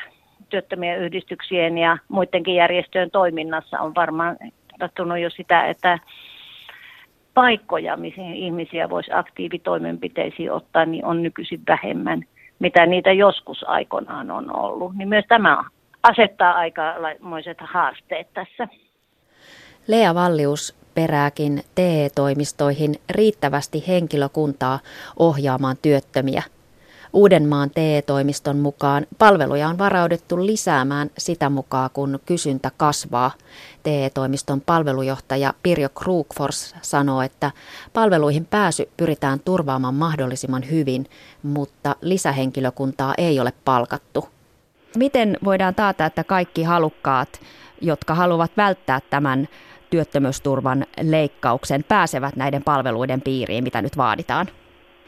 [0.48, 4.36] työttömien yhdistyksien ja muidenkin järjestöjen toiminnassa on varmaan
[4.70, 5.98] tapahtunut jo sitä, että
[7.36, 12.22] paikkoja, mihin ihmisiä voisi aktiivitoimenpiteisiin ottaa, niin on nykyisin vähemmän,
[12.58, 14.96] mitä niitä joskus aikoinaan on ollut.
[14.96, 15.64] Niin myös tämä
[16.02, 18.68] asettaa aikamoiset haasteet tässä.
[19.86, 24.78] Lea Vallius perääkin TE-toimistoihin riittävästi henkilökuntaa
[25.18, 26.42] ohjaamaan työttömiä.
[27.16, 33.30] Uudenmaan TE-toimiston mukaan palveluja on varaudettu lisäämään sitä mukaan, kun kysyntä kasvaa.
[33.82, 37.50] TE-toimiston palvelujohtaja Pirjo Krugfors sanoo, että
[37.92, 41.06] palveluihin pääsy pyritään turvaamaan mahdollisimman hyvin,
[41.42, 44.28] mutta lisähenkilökuntaa ei ole palkattu.
[44.96, 47.40] Miten voidaan taata, että kaikki halukkaat,
[47.80, 49.48] jotka haluavat välttää tämän
[49.90, 54.46] työttömyysturvan leikkauksen pääsevät näiden palveluiden piiriin, mitä nyt vaaditaan?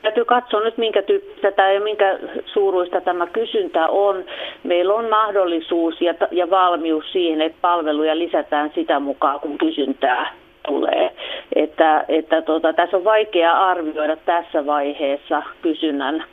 [0.09, 4.25] Täytyy katsoa nyt, minkä tyyppistä tämä ja minkä suuruista tämä kysyntä on.
[4.65, 10.33] Meillä on mahdollisuus ja, ja valmius siihen, että palveluja lisätään sitä mukaan, kun kysyntää
[10.69, 11.11] tulee.
[11.57, 16.25] Että, että tota, tässä on vaikea arvioida tässä vaiheessa kysynnän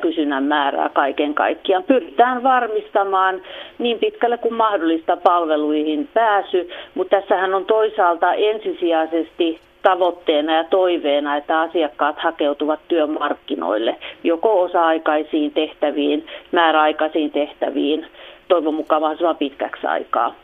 [0.00, 1.84] kysynnän määrää kaiken kaikkiaan.
[1.84, 3.42] Pyritään varmistamaan
[3.78, 11.60] niin pitkälle kuin mahdollista palveluihin pääsy, mutta tässähän on toisaalta ensisijaisesti tavoitteena ja toiveena, että
[11.60, 18.06] asiakkaat hakeutuvat työmarkkinoille joko osa-aikaisiin tehtäviin, määräaikaisiin tehtäviin,
[18.48, 20.34] toivon mukaan mahdollisimman pitkäksi aikaa.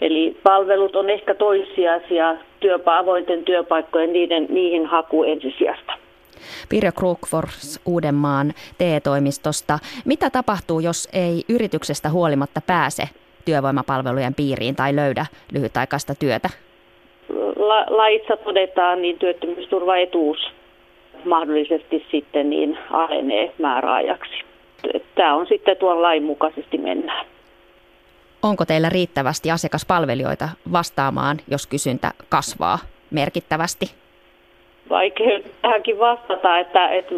[0.00, 5.92] Eli palvelut on ehkä toissijaisia, työpa, avointen työpaikkojen niiden, niihin haku ensisijasta.
[6.68, 9.78] Pirjo Krugfors Uudenmaan TE-toimistosta.
[10.04, 13.08] Mitä tapahtuu, jos ei yrityksestä huolimatta pääse
[13.44, 16.50] työvoimapalvelujen piiriin tai löydä lyhytaikaista työtä?
[17.56, 20.38] La- laissa todetaan, niin työttömyysturvaetuus
[21.24, 24.44] mahdollisesti sitten niin alenee määräajaksi.
[25.14, 27.26] Tämä on sitten tuon lain mukaisesti mennään.
[28.42, 32.78] Onko teillä riittävästi asiakaspalvelijoita vastaamaan, jos kysyntä kasvaa
[33.10, 34.00] merkittävästi?
[34.90, 37.14] vaikea tähänkin vastata, että, että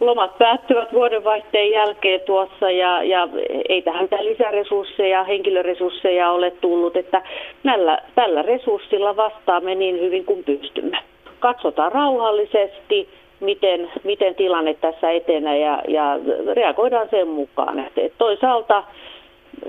[0.00, 3.28] lomat päättyvät vuodenvaihteen jälkeen tuossa ja, ja
[3.68, 7.22] ei tähän mitään lisäresursseja, henkilöresursseja ole tullut, että
[7.62, 10.98] näillä, tällä resurssilla vastaamme niin hyvin kuin pystymme.
[11.40, 13.08] Katsotaan rauhallisesti,
[13.40, 16.18] miten, miten tilanne tässä etenee ja, ja
[16.52, 17.78] reagoidaan sen mukaan.
[17.78, 18.84] Että, toisaalta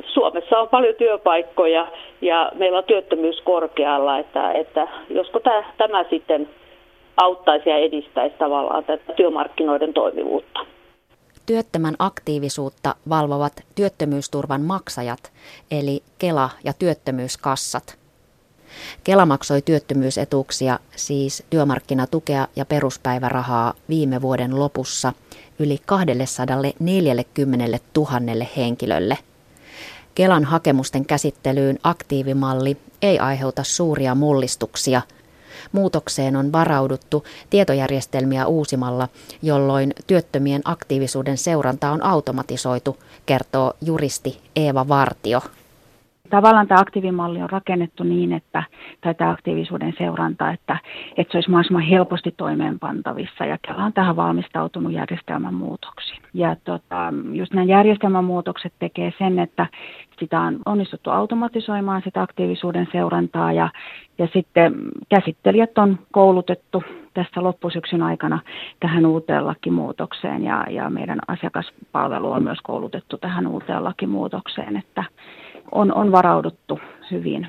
[0.06, 1.88] Suomessa on paljon työpaikkoja
[2.22, 6.50] ja meillä on työttömyys korkealla, että, että josko tämä, tämä sitten
[7.18, 10.60] auttaisi ja edistäisi tavallaan tätä työmarkkinoiden toimivuutta.
[11.46, 15.32] Työttömän aktiivisuutta valvovat työttömyysturvan maksajat,
[15.72, 17.98] eli Kela ja työttömyyskassat.
[19.04, 25.14] Kela maksoi työttömyysetuuksia, siis työmarkkinatukea ja peruspäivärahaa viime vuoden lopussa
[25.60, 29.18] yli 240 000 henkilölle.
[30.16, 35.02] Kelan hakemusten käsittelyyn aktiivimalli ei aiheuta suuria mullistuksia.
[35.76, 39.08] Muutokseen on varauduttu tietojärjestelmiä uusimalla,
[39.42, 45.42] jolloin työttömien aktiivisuuden seuranta on automatisoitu, kertoo juristi Eeva Vartio.
[46.30, 48.64] Tavallaan tämä aktiivimalli on rakennettu niin, että,
[49.02, 50.78] tai tämä aktiivisuuden seuranta, että,
[51.18, 56.22] että se olisi mahdollisimman helposti toimeenpantavissa ja Kela on tähän valmistautunut järjestelmän muutoksiin.
[56.34, 59.68] Ja tota, just nämä järjestelmän muutokset tekee sen, että
[60.20, 63.70] sitä on onnistuttu automatisoimaan sitä aktiivisuuden seurantaa ja,
[64.18, 64.74] ja sitten
[65.10, 66.84] käsittelijät on koulutettu
[67.14, 68.40] tässä loppusyksyn aikana
[68.80, 75.04] tähän uuteen lakimuutokseen ja, ja meidän asiakaspalvelu on myös koulutettu tähän uuteen lakimuutokseen, että
[75.76, 76.80] on, on varauduttu
[77.12, 77.48] hyvin.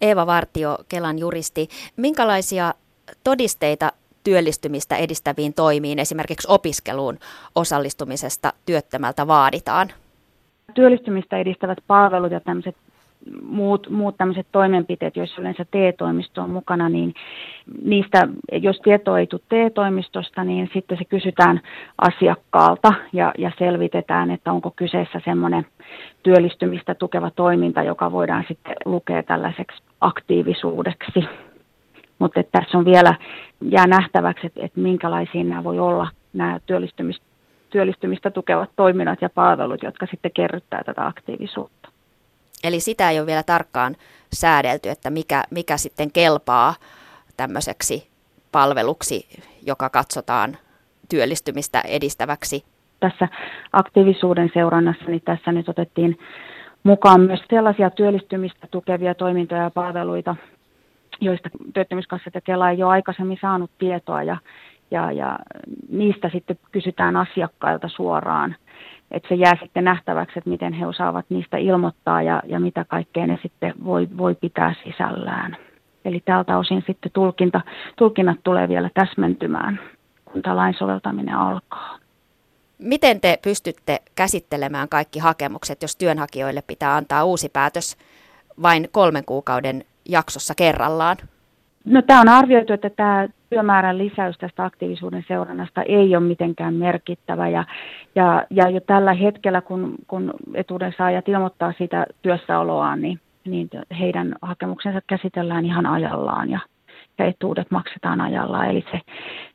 [0.00, 1.68] Eeva Vartio, Kelan juristi.
[1.96, 2.74] Minkälaisia
[3.24, 3.92] todisteita
[4.24, 7.18] työllistymistä edistäviin toimiin, esimerkiksi opiskeluun
[7.54, 9.88] osallistumisesta työttömältä vaaditaan?
[10.74, 12.76] Työllistymistä edistävät palvelut ja tämmöiset
[13.42, 17.14] muut, muut tämmöiset toimenpiteet, joissa yleensä TE-toimisto on mukana, niin
[17.84, 21.60] niistä, jos tieto ei tule TE-toimistosta, niin sitten se kysytään
[21.98, 25.66] asiakkaalta ja, ja selvitetään, että onko kyseessä semmoinen
[26.22, 31.24] työllistymistä tukeva toiminta, joka voidaan sitten lukea tällaiseksi aktiivisuudeksi.
[32.18, 33.14] Mutta tässä on vielä,
[33.70, 37.24] jää nähtäväksi, että, että minkälaisia nämä voi olla, nämä työllistymistä,
[37.70, 41.75] työllistymistä tukevat toiminnat ja palvelut, jotka sitten kerryttää tätä aktiivisuutta.
[42.64, 43.96] Eli sitä ei ole vielä tarkkaan
[44.32, 46.74] säädelty, että mikä, mikä sitten kelpaa
[47.36, 48.08] tämmöiseksi
[48.52, 49.26] palveluksi,
[49.66, 50.56] joka katsotaan
[51.08, 52.64] työllistymistä edistäväksi.
[53.00, 53.28] Tässä
[53.72, 56.18] aktiivisuuden seurannassa niin tässä nyt otettiin
[56.82, 60.36] mukaan myös sellaisia työllistymistä tukevia toimintoja ja palveluita,
[61.20, 64.36] joista työttömyyskassat ja Kela ei ole aikaisemmin saanut tietoa ja,
[64.90, 65.38] ja, ja
[65.88, 68.56] niistä sitten kysytään asiakkailta suoraan
[69.10, 73.26] että se jää sitten nähtäväksi, että miten he osaavat niistä ilmoittaa ja, ja mitä kaikkea
[73.26, 75.56] ne sitten voi, voi pitää sisällään.
[76.04, 77.60] Eli tältä osin sitten tulkinta,
[77.96, 79.80] tulkinnat tulee vielä täsmentymään,
[80.24, 81.98] kun tämä lain soveltaminen alkaa.
[82.78, 87.96] Miten te pystytte käsittelemään kaikki hakemukset, jos työnhakijoille pitää antaa uusi päätös
[88.62, 91.16] vain kolmen kuukauden jaksossa kerrallaan?
[91.86, 97.48] No tämä on arvioitu, että tämä työmäärän lisäys tästä aktiivisuuden seurannasta ei ole mitenkään merkittävä.
[97.48, 97.64] Ja,
[98.14, 103.68] ja, ja jo tällä hetkellä, kun, kun etuuden saajat ilmoittaa siitä työssäoloaan, niin, niin
[103.98, 106.60] heidän hakemuksensa käsitellään ihan ajallaan ja,
[107.18, 108.70] ja etuudet maksetaan ajallaan.
[108.70, 109.00] Eli, se,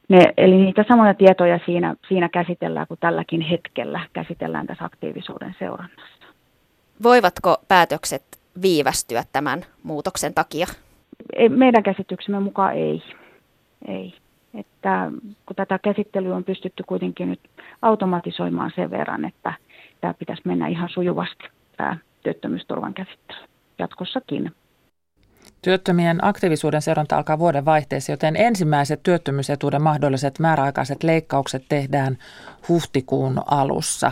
[0.09, 6.25] ne, eli niitä samoja tietoja siinä, siinä käsitellään kuin tälläkin hetkellä käsitellään tässä aktiivisuuden seurannassa.
[7.03, 8.23] Voivatko päätökset
[8.61, 10.67] viivästyä tämän muutoksen takia?
[11.49, 13.03] Meidän käsityksemme mukaan ei.
[13.87, 14.13] ei.
[14.53, 15.11] Että
[15.45, 17.39] kun tätä käsittelyä on pystytty kuitenkin nyt
[17.81, 19.53] automatisoimaan sen verran, että
[20.01, 21.43] tämä pitäisi mennä ihan sujuvasti,
[21.77, 23.39] tämä työttömyysturvan käsittely
[23.79, 24.51] jatkossakin.
[25.61, 32.17] Työttömien aktiivisuuden seuranta alkaa vuoden vaihteessa, joten ensimmäiset työttömyysetuuden mahdolliset määräaikaiset leikkaukset tehdään
[32.69, 34.11] huhtikuun alussa.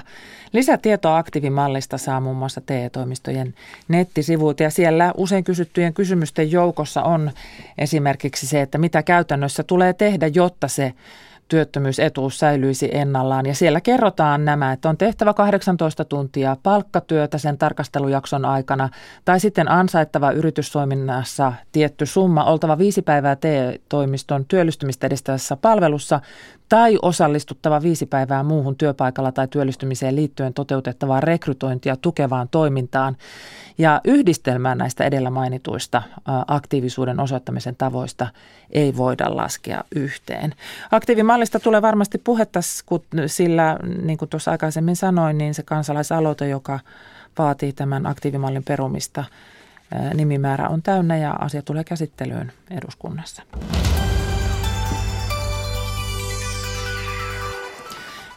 [0.54, 3.54] Lisätietoa aktiivimallista saa muun muassa TE-toimistojen
[3.88, 7.32] nettisivuilta ja siellä usein kysyttyjen kysymysten joukossa on
[7.78, 10.94] esimerkiksi se, että mitä käytännössä tulee tehdä, jotta se
[11.50, 13.46] työttömyysetuus säilyisi ennallaan.
[13.46, 18.90] Ja siellä kerrotaan nämä, että on tehtävä 18 tuntia palkkatyötä sen tarkastelujakson aikana
[19.26, 26.20] tai sitten ansaittava yritystoiminnassa tietty summa, oltava viisi päivää TE-toimiston työllistymistä edistävässä palvelussa
[26.70, 33.18] tai osallistuttava viisi päivää muuhun työpaikalla tai työllistymiseen liittyen toteutettavaan rekrytointia tukevaan toimintaan.
[33.78, 36.02] Ja yhdistelmään näistä edellä mainituista
[36.48, 38.28] aktiivisuuden osoittamisen tavoista
[38.72, 40.56] ei voida laskea yhteen.
[40.92, 42.60] Aktiivimallista tulee varmasti puhetta,
[43.26, 46.80] sillä niin kuin tuossa aikaisemmin sanoin, niin se kansalaisaloite, joka
[47.38, 49.24] vaatii tämän aktiivimallin perumista,
[50.14, 53.44] nimimäärä on täynnä ja asia tulee käsittelyyn eduskunnassa.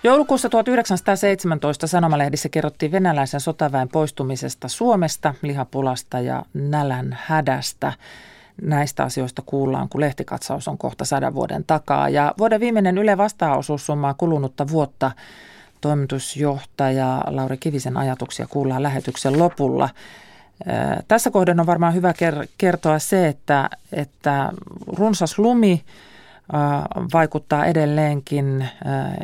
[0.05, 7.93] Joulukuussa 1917 sanomalehdissä kerrottiin venäläisen sotaväen poistumisesta Suomesta, lihapulasta ja nälän hädästä.
[8.63, 12.09] Näistä asioista kuullaan, kun lehtikatsaus on kohta sadan vuoden takaa.
[12.09, 15.11] Ja vuoden viimeinen Yle vastaosuussummaa kulunutta vuotta
[15.81, 19.89] toimitusjohtaja Lauri Kivisen ajatuksia kuullaan lähetyksen lopulla.
[21.09, 22.15] Tässä kohden on varmaan hyvä
[22.59, 24.53] kertoa se, että, että
[24.87, 25.83] runsas lumi
[27.15, 28.69] vaikuttaa edelleenkin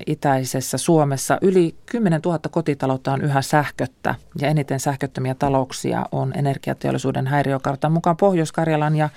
[0.06, 1.38] itäisessä Suomessa.
[1.42, 8.16] Yli 10 000 kotitaloutta on yhä sähköttä ja eniten sähköttömiä talouksia on energiateollisuuden häiriökartan mukaan
[8.16, 9.08] Pohjois-Karjalan ja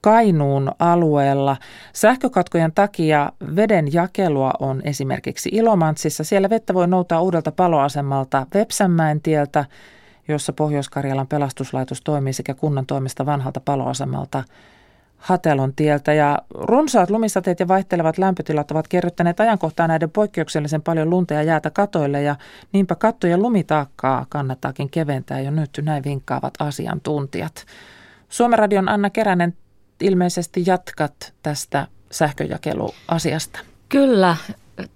[0.00, 1.56] Kainuun alueella.
[1.92, 6.24] Sähkökatkojen takia veden jakelua on esimerkiksi Ilomantsissa.
[6.24, 9.64] Siellä vettä voi noutaa uudelta paloasemalta Vepsänmäen tieltä,
[10.28, 14.44] jossa Pohjois-Karjalan pelastuslaitos toimii sekä kunnan toimesta vanhalta paloasemalta
[15.20, 16.12] Hatelon tieltä.
[16.12, 21.70] Ja runsaat lumisateet ja vaihtelevat lämpötilat ovat kerryttäneet ajankohtaa näiden poikkeuksellisen paljon lunta ja jäätä
[21.70, 22.36] katoille ja
[22.72, 27.66] niinpä kattojen lumitaakkaa kannattaakin keventää jo nyt, näin vinkkaavat asiantuntijat.
[28.28, 29.56] Suomen radion Anna Keränen
[30.00, 33.60] ilmeisesti jatkat tästä sähköjakeluasiasta.
[33.88, 34.36] Kyllä,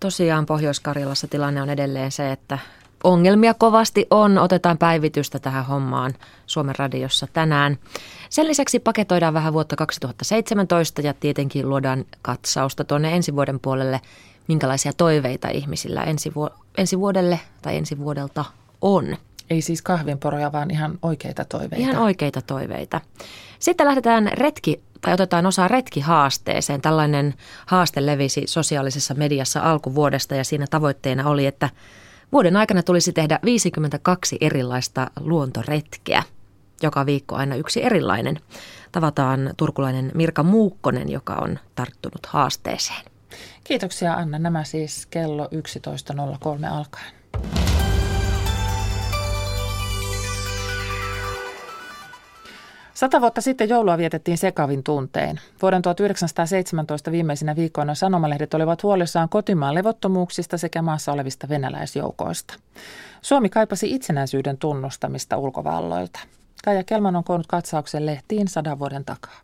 [0.00, 2.58] tosiaan Pohjois-Karjalassa tilanne on edelleen se, että
[3.04, 4.38] ongelmia kovasti on.
[4.38, 6.14] Otetaan päivitystä tähän hommaan
[6.46, 7.78] Suomen radiossa tänään.
[8.30, 14.00] Sen lisäksi paketoidaan vähän vuotta 2017 ja tietenkin luodaan katsausta tuonne ensi vuoden puolelle,
[14.48, 18.44] minkälaisia toiveita ihmisillä ensi, vu- ensi vuodelle tai ensi vuodelta
[18.80, 19.16] on.
[19.50, 21.76] Ei siis kahvinporoja, vaan ihan oikeita toiveita.
[21.76, 23.00] Ihan oikeita toiveita.
[23.58, 26.80] Sitten lähdetään retki tai otetaan osaa retkihaasteeseen.
[26.80, 27.34] Tällainen
[27.66, 31.70] haaste levisi sosiaalisessa mediassa alkuvuodesta ja siinä tavoitteena oli, että
[32.32, 36.22] vuoden aikana tulisi tehdä 52 erilaista luontoretkeä.
[36.82, 38.40] Joka viikko aina yksi erilainen.
[38.92, 43.04] Tavataan turkulainen Mirka Muukkonen, joka on tarttunut haasteeseen.
[43.64, 44.38] Kiitoksia Anna.
[44.38, 47.83] Nämä siis kello 11.03 alkaen.
[52.94, 55.40] Sata vuotta sitten joulua vietettiin sekavin tuntein.
[55.62, 62.54] Vuoden 1917 viimeisinä viikkoina sanomalehdet olivat huolissaan kotimaan levottomuuksista sekä maassa olevista venäläisjoukoista.
[63.22, 66.20] Suomi kaipasi itsenäisyyden tunnustamista ulkovalloilta.
[66.64, 69.40] Kaija Kelman on koonnut katsauksen lehtiin sadan vuoden takaa.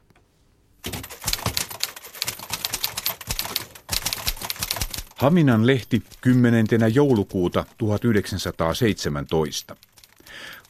[5.16, 6.66] Haminan lehti 10.
[6.94, 9.76] joulukuuta 1917.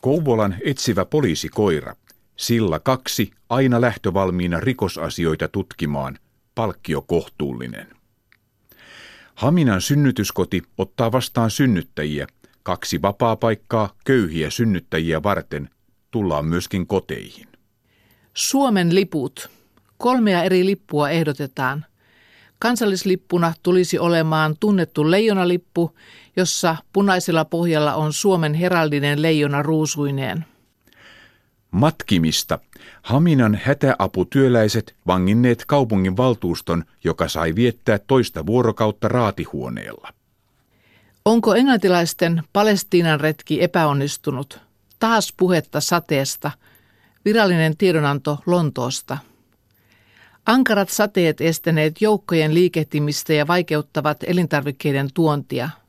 [0.01, 1.95] Kouvolan etsivä poliisikoira
[2.41, 6.19] Silla kaksi, aina lähtövalmiina rikosasioita tutkimaan,
[6.55, 7.87] palkkio kohtuullinen.
[9.35, 12.27] Haminan synnytyskoti ottaa vastaan synnyttäjiä,
[12.63, 15.71] kaksi vapaa-paikkaa köyhiä synnyttäjiä varten,
[16.11, 17.47] tullaan myöskin koteihin.
[18.35, 19.51] Suomen liput.
[19.99, 21.87] Kolmea eri lippua ehdotetaan.
[22.59, 25.97] Kansallislippuna tulisi olemaan tunnettu leijonalippu,
[26.37, 30.45] jossa punaisella pohjalla on Suomen heraldinen leijona ruusuineen.
[31.71, 32.59] Matkimista.
[33.03, 40.09] Haminan hätäaputyöläiset vanginneet kaupungin valtuuston, joka sai viettää toista vuorokautta raatihuoneella.
[41.25, 44.61] Onko englantilaisten Palestiinan retki epäonnistunut?
[44.99, 46.51] Taas puhetta sateesta.
[47.25, 49.19] Virallinen tiedonanto Lontoosta.
[50.47, 55.71] Ankarat sateet estäneet joukkojen liikehtimistä ja vaikeuttavat elintarvikkeiden tuontia–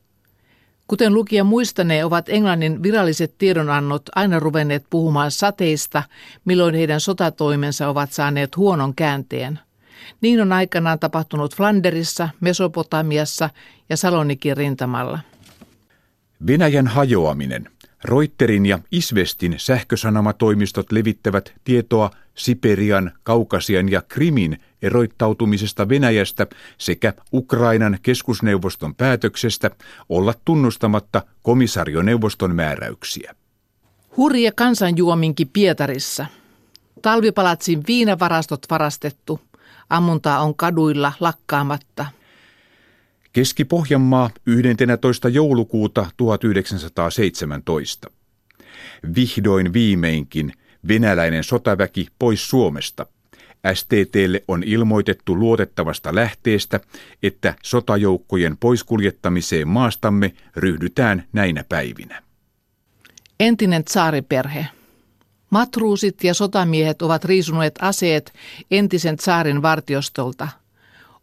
[0.88, 6.04] Kuten lukija muistanee, ovat Englannin viralliset tiedonannot aina ruvenneet puhumaan sateista,
[6.46, 9.60] milloin heidän sotatoimensa ovat saaneet huonon käänteen.
[10.22, 13.50] Niin on aikanaan tapahtunut Flanderissa, Mesopotamiassa
[13.90, 15.20] ja Salonikin rintamalla.
[16.48, 17.70] Venäjän hajoaminen.
[18.04, 26.48] Reuterin ja Isvestin sähkösanomatoimistot levittävät tietoa Siperian, Kaukasian ja Krimin eroittautumisesta Venäjästä
[26.78, 29.72] sekä Ukrainan keskusneuvoston päätöksestä
[30.10, 33.36] olla tunnustamatta komisarioneuvoston määräyksiä.
[34.18, 36.26] Hurja kansanjuominki Pietarissa.
[37.02, 39.42] Talvipalatsin viinavarastot varastettu.
[39.90, 42.06] Ammuntaa on kaduilla lakkaamatta.
[43.34, 45.30] Keski-Pohjanmaa 11.
[45.30, 48.12] joulukuuta 1917.
[49.16, 50.54] Vihdoin viimeinkin
[50.88, 53.06] venäläinen sotaväki pois Suomesta.
[53.74, 56.80] STTlle on ilmoitettu luotettavasta lähteestä,
[57.24, 62.24] että sotajoukkojen poiskuljettamiseen maastamme ryhdytään näinä päivinä.
[63.40, 64.68] Entinen tsaariperhe.
[65.50, 68.34] Matruusit ja sotamiehet ovat riisuneet aseet
[68.72, 70.61] entisen tsaarin vartiostolta.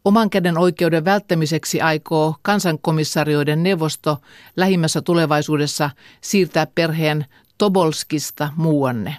[0.05, 4.19] Oman käden oikeuden välttämiseksi aikoo kansankomissarioiden neuvosto
[4.57, 5.91] lähimmässä tulevaisuudessa
[6.21, 7.27] siirtää perheen
[7.59, 9.17] Tobolskista muuanne.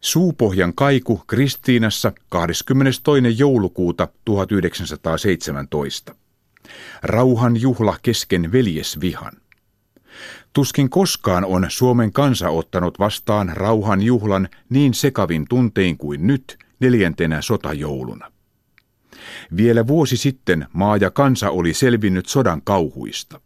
[0.00, 3.02] Suupohjan kaiku Kristiinassa 22.
[3.36, 6.14] joulukuuta 1917.
[7.02, 9.32] Rauhan juhla kesken veljesvihan.
[10.52, 17.42] Tuskin koskaan on Suomen kansa ottanut vastaan rauhan juhlan niin sekavin tuntein kuin nyt neljäntenä
[17.42, 18.31] sotajouluna.
[19.56, 23.40] Vielä vuosi sitten maa ja kansa oli selvinnyt sodan kauhuista.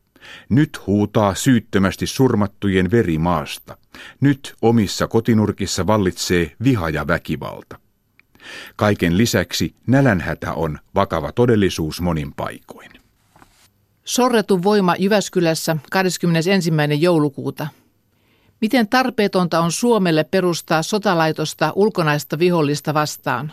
[0.49, 3.77] Nyt huutaa syyttömästi surmattujen veri maasta.
[4.21, 7.79] Nyt omissa kotinurkissa vallitsee viha ja väkivalta.
[8.77, 12.91] Kaiken lisäksi nälänhätä on vakava todellisuus monin paikoin.
[14.05, 16.71] Sorretun voima Jyväskylässä 21.
[16.99, 17.67] joulukuuta.
[18.61, 23.53] Miten tarpeetonta on Suomelle perustaa sotalaitosta ulkonaista vihollista vastaan?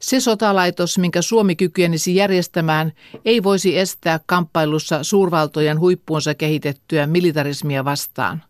[0.00, 2.92] Se sotalaitos, minkä Suomi kykenisi järjestämään,
[3.24, 8.42] ei voisi estää kamppailussa suurvaltojen huippuunsa kehitettyä militarismia vastaan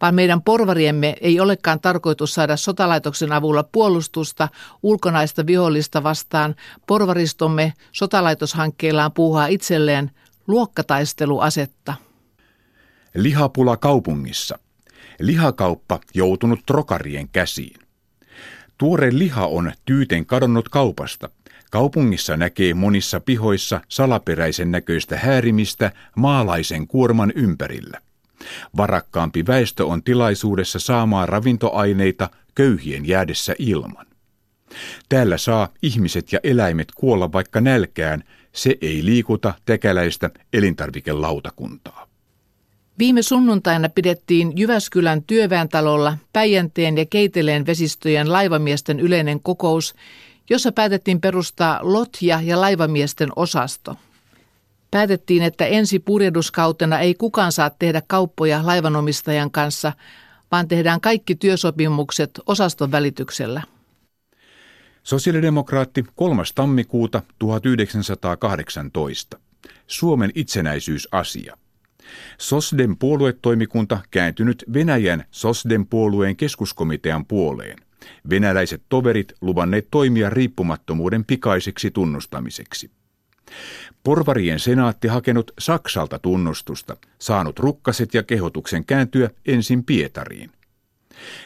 [0.00, 4.48] vaan meidän porvariemme ei olekaan tarkoitus saada sotalaitoksen avulla puolustusta
[4.82, 6.54] ulkonaista vihollista vastaan.
[6.86, 10.10] Porvaristomme sotalaitoshankkeillaan puuhaa itselleen
[10.46, 11.94] luokkataisteluasetta.
[13.14, 14.58] Lihapula kaupungissa.
[15.20, 17.87] Lihakauppa joutunut trokarien käsiin.
[18.78, 21.28] Tuore liha on tyyten kadonnut kaupasta.
[21.70, 28.00] Kaupungissa näkee monissa pihoissa salaperäisen näköistä häärimistä maalaisen kuorman ympärillä.
[28.76, 34.06] Varakkaampi väestö on tilaisuudessa saamaan ravintoaineita köyhien jäädessä ilman.
[35.08, 42.07] Täällä saa ihmiset ja eläimet kuolla vaikka nälkään, se ei liikuta tekäläistä elintarvikelautakuntaa.
[42.98, 49.94] Viime sunnuntaina pidettiin Jyväskylän työväentalolla Päijänteen ja Keiteleen vesistöjen laivamiesten yleinen kokous,
[50.50, 53.96] jossa päätettiin perustaa lotja- ja laivamiesten osasto–
[54.90, 59.92] Päätettiin, että ensi purjehduskautena ei kukaan saa tehdä kauppoja laivanomistajan kanssa,
[60.52, 63.62] vaan tehdään kaikki työsopimukset osaston välityksellä.
[65.02, 66.42] Sosiaalidemokraatti 3.
[66.54, 69.38] tammikuuta 1918.
[69.86, 71.56] Suomen itsenäisyysasia.
[72.38, 77.78] Sosden puoluetoimikunta kääntynyt Venäjän Sosden puolueen keskuskomitean puoleen.
[78.30, 82.90] Venäläiset toverit luvanneet toimia riippumattomuuden pikaiseksi tunnustamiseksi.
[84.04, 90.50] Porvarien senaatti hakenut Saksalta tunnustusta, saanut rukkaset ja kehotuksen kääntyä ensin Pietariin.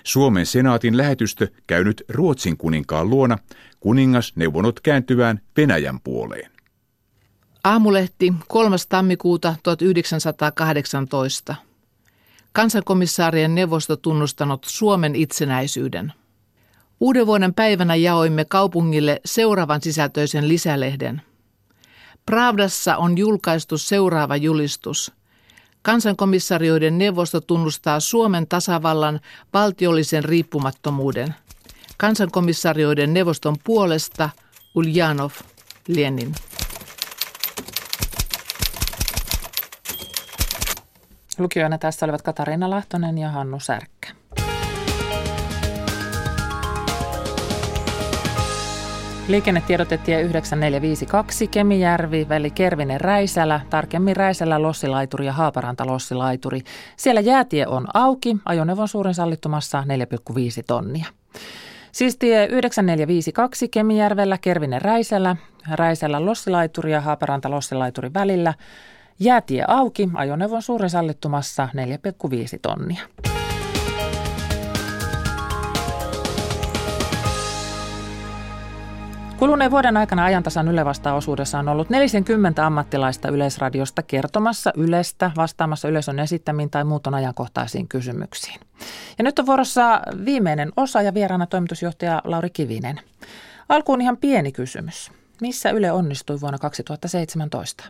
[0.05, 3.39] Suomen senaatin lähetystö käynyt Ruotsin kuninkaan luona,
[3.81, 6.51] kuningas neuvonut kääntyvään Venäjän puoleen.
[7.65, 8.77] Aamulehti 3.
[8.89, 11.55] tammikuuta 1918.
[12.53, 16.13] Kansankomissaarien neuvosto tunnustanut Suomen itsenäisyyden.
[17.01, 21.23] Uuden vuoden päivänä jaoimme kaupungille seuraavan sisältöisen lisälehden–
[22.27, 25.13] Pravdassa on julkaistu seuraava julistus.
[25.83, 29.21] Kansankomissarioiden neuvosto tunnustaa Suomen tasavallan
[29.53, 31.35] valtiollisen riippumattomuuden.
[31.97, 34.31] Kansankomissarioiden neuvoston puolesta
[34.75, 35.31] Uljanov
[35.89, 36.35] Lenin.
[41.39, 44.09] Lukijoina tässä olivat Katariina Lahtonen ja Hannu Särkkä.
[49.28, 56.61] Liikennetiedotettiin 9452 Kemijärvi, väli Kervinen Räisälä, tarkemmin Räisälä Lossilaituri ja Haaparanta Lossilaituri.
[56.97, 59.85] Siellä jäätie on auki, ajoneuvon suurin sallittumassa
[60.30, 61.07] 4,5 tonnia.
[61.93, 65.37] Siis tie 9452 Kemijärvellä, Kervinen Räisälä,
[65.70, 68.55] Räisälä Lossilaituri ja Haaparanta Lossilaituri välillä.
[69.19, 73.03] Jäätie auki, ajoneuvon suurin sallittumassa 4,5 tonnia.
[79.43, 80.85] Kuluneen vuoden aikana ajantasan Yle
[81.17, 88.61] osuudessa on ollut 40 ammattilaista Yleisradiosta kertomassa Ylestä, vastaamassa yleisön esittämiin tai muuton ajankohtaisiin kysymyksiin.
[89.19, 93.01] Ja nyt on vuorossa viimeinen osa ja vieraana toimitusjohtaja Lauri Kivinen.
[93.69, 95.11] Alkuun ihan pieni kysymys.
[95.41, 97.85] Missä Yle onnistui vuonna 2017?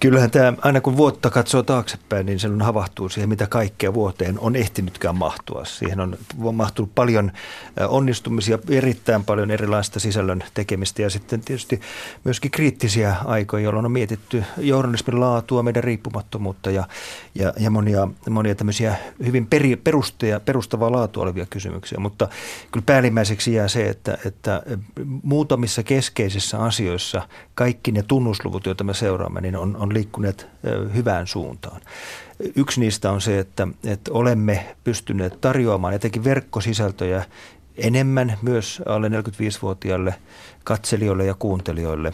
[0.00, 4.56] Kyllähän tämä, aina kun vuotta katsoo taaksepäin, niin on havahtuu siihen, mitä kaikkea vuoteen on
[4.56, 5.64] ehtinytkään mahtua.
[5.64, 6.16] Siihen on
[6.52, 7.32] mahtunut paljon
[7.88, 11.80] onnistumisia, erittäin paljon erilaista sisällön tekemistä ja sitten tietysti
[12.24, 16.88] myöskin kriittisiä aikoja, jolloin on mietitty journalismin laatua, meidän riippumattomuutta ja,
[17.34, 21.98] ja, ja monia, monia tämmöisiä hyvin peri, perusteja, perustavaa laatua olevia kysymyksiä.
[21.98, 22.28] Mutta
[22.72, 24.62] kyllä päällimmäiseksi jää se, että, että
[25.22, 30.46] muutamissa keskeisissä asioissa kaikki ne tunnusluvut, joita me seuraamme, niin on, on liikkuneet
[30.94, 31.80] hyvään suuntaan.
[32.56, 37.24] Yksi niistä on se, että, että olemme pystyneet tarjoamaan etenkin verkkosisältöjä
[37.76, 40.14] enemmän myös alle 45-vuotiaille
[40.64, 42.12] katselijoille ja kuuntelijoille,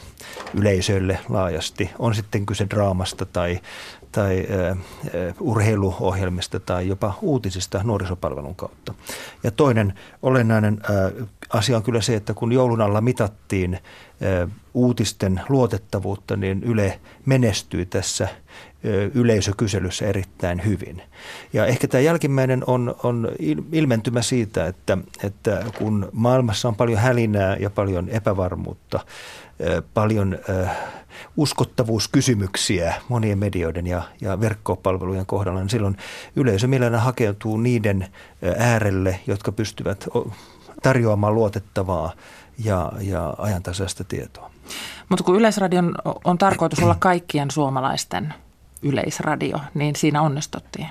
[0.55, 1.91] yleisöille laajasti.
[1.99, 3.61] On sitten kyse draamasta tai,
[4.13, 4.79] tai äh,
[5.41, 8.95] urheiluohjelmista tai jopa uutisista nuorisopalvelun kautta.
[9.43, 13.79] Ja toinen olennainen äh, asia on kyllä se, että kun joulun alla mitattiin
[14.75, 18.29] uutisten luotettavuutta, niin Yle menestyi tässä
[19.14, 21.03] yleisökyselyssä erittäin hyvin.
[21.53, 23.29] Ja ehkä tämä jälkimmäinen on, on
[23.73, 29.01] ilmentymä siitä, että, että kun maailmassa on paljon hälinää ja paljon epävarmuutta,
[29.95, 30.39] paljon
[31.37, 35.97] uskottavuuskysymyksiä monien medioiden ja, ja verkkopalvelujen kohdalla, niin silloin
[36.37, 38.09] yleisö mielellään hakeutuu niiden
[38.59, 40.09] äärelle, jotka pystyvät
[40.83, 42.12] tarjoamaan luotettavaa
[42.65, 44.51] ja, ja ajantasaista tietoa.
[45.09, 45.95] Mutta kun Yleisradion
[46.25, 48.35] on tarkoitus olla kaikkien suomalaisten
[48.83, 50.89] yleisradio, niin siinä onnistuttiin.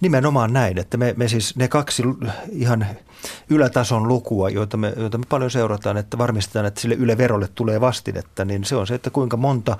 [0.00, 2.02] Nimenomaan näin, että me, me siis ne kaksi
[2.50, 2.86] ihan
[3.50, 8.44] ylätason lukua, joita me, joita me paljon seurataan, että varmistetaan, että sille Yle-verolle tulee vastinetta,
[8.44, 9.76] niin se on se, että kuinka monta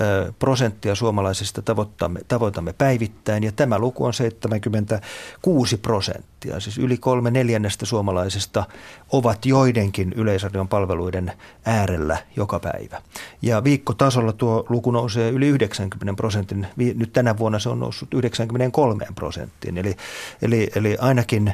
[0.00, 3.44] ö, prosenttia suomalaisista tavoittamme, tavoitamme päivittäin.
[3.44, 8.64] Ja tämä luku on 76 prosenttia, siis yli kolme neljännestä suomalaisista
[9.12, 11.32] ovat joidenkin yleisradion palveluiden
[11.64, 13.02] äärellä joka päivä.
[13.42, 16.66] Ja viikkotasolla tuo luku nousee yli 90 prosentin.
[16.76, 19.78] Nyt tänä vuonna se on noussut 93 prosenttiin.
[19.78, 19.96] Eli,
[20.42, 21.52] eli, eli ainakin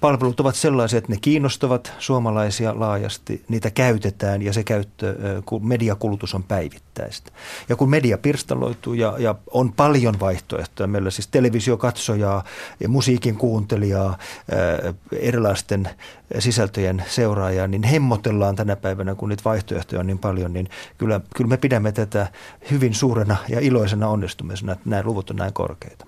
[0.00, 5.16] palvelut palvelut ovat sellaisia, että ne kiinnostavat suomalaisia laajasti, niitä käytetään ja se käyttö,
[5.46, 7.30] kun mediakulutus on päivittäistä.
[7.68, 12.44] Ja kun media pirstaloituu ja, ja on paljon vaihtoehtoja, meillä siis televisiokatsojaa
[12.80, 14.18] ja musiikin kuuntelijaa,
[15.12, 15.88] erilaisten
[16.38, 20.68] sisältöjen seuraajaa, niin hemmotellaan tänä päivänä, kun niitä vaihtoehtoja on niin paljon, niin
[20.98, 22.26] kyllä, kyllä me pidämme tätä
[22.70, 26.06] hyvin suurena ja iloisena onnistumisena, että nämä luvut on näin korkeita.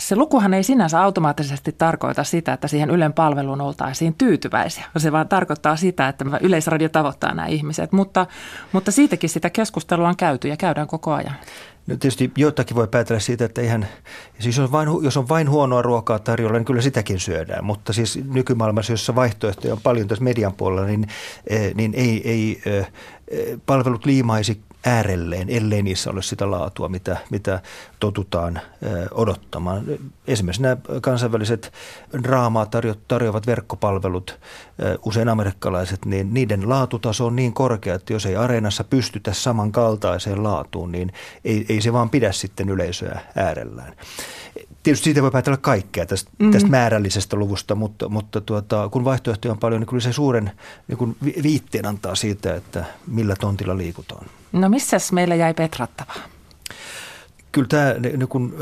[0.00, 4.84] Se lukuhan ei sinänsä automaattisesti tarkoita sitä, että siihen Ylen palveluun oltaisiin tyytyväisiä.
[4.96, 8.26] Se vaan tarkoittaa sitä, että Yleisradio tavoittaa nämä ihmiset, mutta,
[8.72, 11.34] mutta siitäkin sitä keskustelua on käyty ja käydään koko ajan.
[11.86, 13.88] No tietysti jotakin voi päätellä siitä, että eihän,
[14.38, 17.64] siis jos on, vain, jos on vain huonoa ruokaa tarjolla, niin kyllä sitäkin syödään.
[17.64, 21.08] Mutta siis nykymaailmassa, jossa vaihtoehtoja on paljon tässä median puolella, niin,
[21.46, 22.86] eh, niin ei, ei eh,
[23.66, 27.60] palvelut liimaisi äärelleen, ellei niissä ole sitä laatua, mitä, mitä
[28.00, 28.60] totutaan
[29.10, 29.84] odottamaan.
[30.26, 31.72] Esimerkiksi nämä kansainväliset
[32.22, 32.66] draamaa
[33.08, 34.38] tarjoavat verkkopalvelut,
[35.04, 40.92] usein amerikkalaiset, niin niiden laatutaso on niin korkea, että jos ei areenassa pystytä samankaltaiseen laatuun,
[40.92, 41.12] niin
[41.44, 43.96] ei, ei se vaan pidä sitten yleisöä äärellään.
[44.82, 46.52] Tietysti siitä voi päätellä kaikkea tästä, mm-hmm.
[46.52, 50.50] tästä määrällisestä luvusta, mutta, mutta tuota, kun vaihtoehtoja on paljon, niin kyllä se suuren
[50.88, 54.26] niin viitteen antaa siitä, että millä tontilla liikutaan.
[54.52, 56.16] No missäs meillä jäi petrattavaa?
[57.52, 58.54] Kyllä tämä niin kun,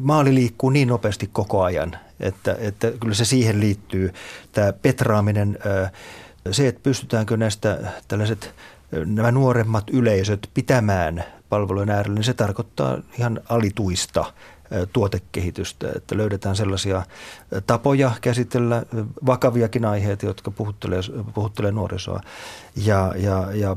[0.00, 4.12] maali liikkuu niin nopeasti koko ajan, että, että kyllä se siihen liittyy.
[4.52, 5.58] Tämä petraaminen,
[6.50, 7.78] se, että pystytäänkö näistä
[8.08, 8.54] tällaiset
[9.04, 14.32] nämä nuoremmat yleisöt pitämään palvelujen äärellä, niin se tarkoittaa ihan alituista
[14.92, 17.02] tuotekehitystä, että löydetään sellaisia
[17.66, 18.82] tapoja käsitellä
[19.26, 21.00] vakaviakin aiheita, jotka puhuttelee,
[21.34, 22.20] puhuttelee nuorisoa.
[22.76, 23.76] Ja, ja, ja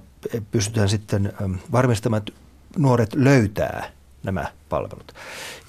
[0.51, 1.33] pystytään sitten
[1.71, 2.31] varmistamaan, että
[2.77, 3.91] nuoret löytää
[4.23, 5.13] nämä palvelut.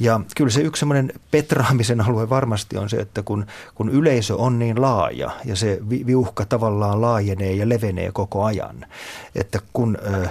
[0.01, 4.59] Ja kyllä se yksi semmoinen petraamisen alue varmasti on se, että kun, kun yleisö on
[4.59, 8.87] niin laaja ja se viuhka tavallaan laajenee ja levenee koko ajan,
[9.35, 10.29] että kun ö,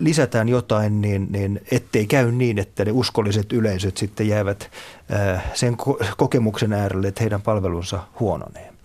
[0.00, 4.70] lisätään jotain, niin, niin ettei käy niin, että ne uskolliset yleisöt sitten jäävät
[5.10, 8.75] ö, sen ko- kokemuksen äärelle, että heidän palvelunsa huononee.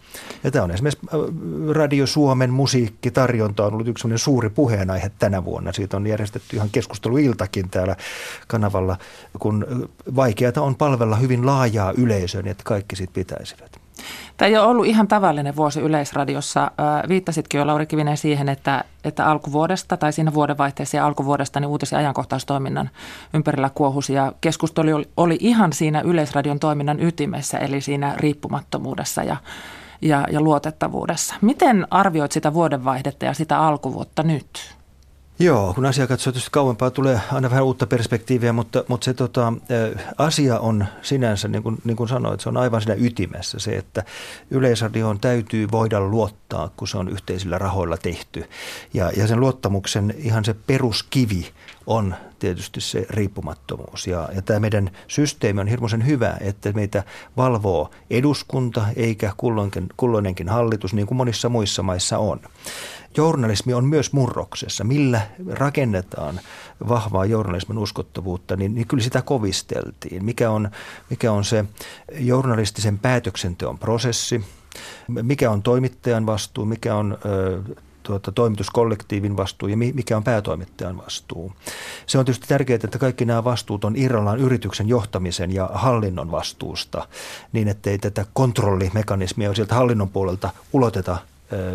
[0.44, 1.08] Ja tämä on esimerkiksi
[1.72, 5.74] Radio Suomen musiikkitarjonta on ollut yksi suuri puheenaihe tänä vuonna.
[5.74, 7.96] Siitä on järjestetty ihan keskusteluiltakin täällä
[8.48, 8.98] kanavalla,
[9.40, 9.66] kun
[10.16, 13.82] vaikeata on palvella hyvin laajaa yleisöä, niin että kaikki siitä pitäisivät.
[14.38, 16.72] Tämä ei ole ollut ihan tavallinen vuosi Yleisradiossa.
[17.10, 21.92] Viittasitkin jo Lauri Kivinen siihen, että, että alkuvuodesta tai siinä vuodenvaihteessa ja alkuvuodesta niin uutis-
[21.92, 22.90] ja ajankohtaistoiminnan
[23.34, 29.38] ympärillä kuohusi ja keskustelu oli, oli ihan siinä Yleisradion toiminnan ytimessä, eli siinä riippumattomuudessa ja
[30.02, 31.36] ja, ja luotettavuudessa.
[31.42, 34.76] Miten arvioit sitä vuodenvaihdetta ja sitä alkuvuotta nyt?
[35.40, 39.54] Joo, kun asia katsoo tietysti kauempaa, tulee aina vähän uutta perspektiiviä, mutta, mutta se tota,
[40.18, 44.04] asia on sinänsä, niin kuin, niin kuin sanoit, se on aivan siinä ytimessä se, että
[44.52, 48.50] yleisradioon täytyy voida luottaa, kun se on yhteisillä rahoilla tehty.
[48.94, 51.48] Ja, ja sen luottamuksen ihan se peruskivi
[51.88, 54.08] on tietysti se riippumattomuus.
[54.08, 57.04] Ja, ja tämä meidän systeemi on hirmuisen hyvä, että meitä
[57.38, 62.40] valvoo eduskunta eikä kulloinkin, kulloinenkin hallitus, niin kuin monissa muissa maissa on.
[63.18, 64.84] Journalismi on myös murroksessa.
[64.84, 66.40] Millä rakennetaan
[66.88, 70.26] vahvaa journalismin uskottavuutta, niin, niin kyllä sitä kovisteltiin.
[70.26, 70.70] Mikä on,
[71.10, 71.66] mikä on se
[72.20, 74.46] journalistisen päätöksenteon prosessi,
[75.08, 77.62] mikä on toimittajan vastuu, mikä on ö,
[78.04, 81.54] tuota, toimituskollektiivin vastuu ja mikä on päätoimittajan vastuu.
[82.08, 87.08] Se on tietysti tärkeää, että kaikki nämä vastuut on irrallaan yrityksen johtamisen ja hallinnon vastuusta,
[87.54, 91.18] niin ettei tätä kontrollimekanismia sieltä hallinnon puolelta uloteta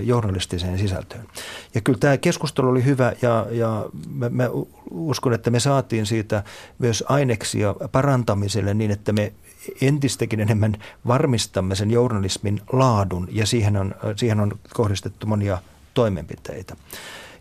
[0.03, 1.27] journalistiseen sisältöön.
[1.75, 4.51] Ja kyllä tämä keskustelu oli hyvä ja, ja mä, mä
[4.91, 6.43] uskon, että me saatiin siitä
[6.79, 9.33] myös aineksia parantamiselle niin, että me
[9.81, 15.59] entistäkin enemmän varmistamme sen journalismin laadun ja siihen on, siihen on kohdistettu monia
[15.97, 16.77] toimenpiteitä.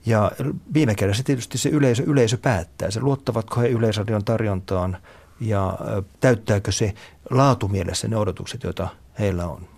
[0.06, 0.32] Ja
[0.74, 4.98] viime kädessä tietysti se yleisö, yleisö päättää, se luottavatko he yleisradion tarjontaan
[5.40, 5.78] ja
[6.20, 6.94] täyttääkö se
[7.30, 8.88] laatumielessä ne odotukset, joita
[9.20, 9.75] heillä on.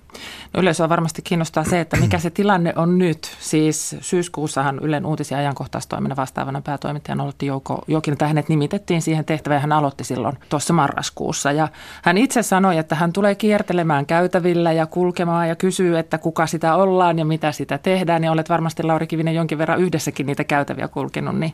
[0.54, 3.38] No yleisöä varmasti kiinnostaa se, että mikä se tilanne on nyt.
[3.39, 9.62] Siis syyskuussahan Ylen uutisia ajankohtaistoiminnan vastaavana päätoimittajana aloitti Jouko Jokinen, että hänet nimitettiin siihen tehtävään.
[9.62, 11.52] Hän aloitti silloin tuossa marraskuussa.
[11.52, 11.68] Ja
[12.04, 16.76] hän itse sanoi, että hän tulee kiertelemään käytävillä ja kulkemaan ja kysyy, että kuka sitä
[16.76, 18.24] ollaan ja mitä sitä tehdään.
[18.24, 21.39] Ja olet varmasti Lauri Kivinen jonkin verran yhdessäkin niitä käytäviä kulkenut.
[21.39, 21.54] Niin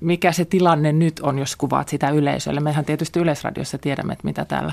[0.00, 2.60] mikä se tilanne nyt on, jos kuvaat sitä yleisölle?
[2.60, 4.72] Mehän tietysti Yleisradiossa tiedämme, että mitä täällä,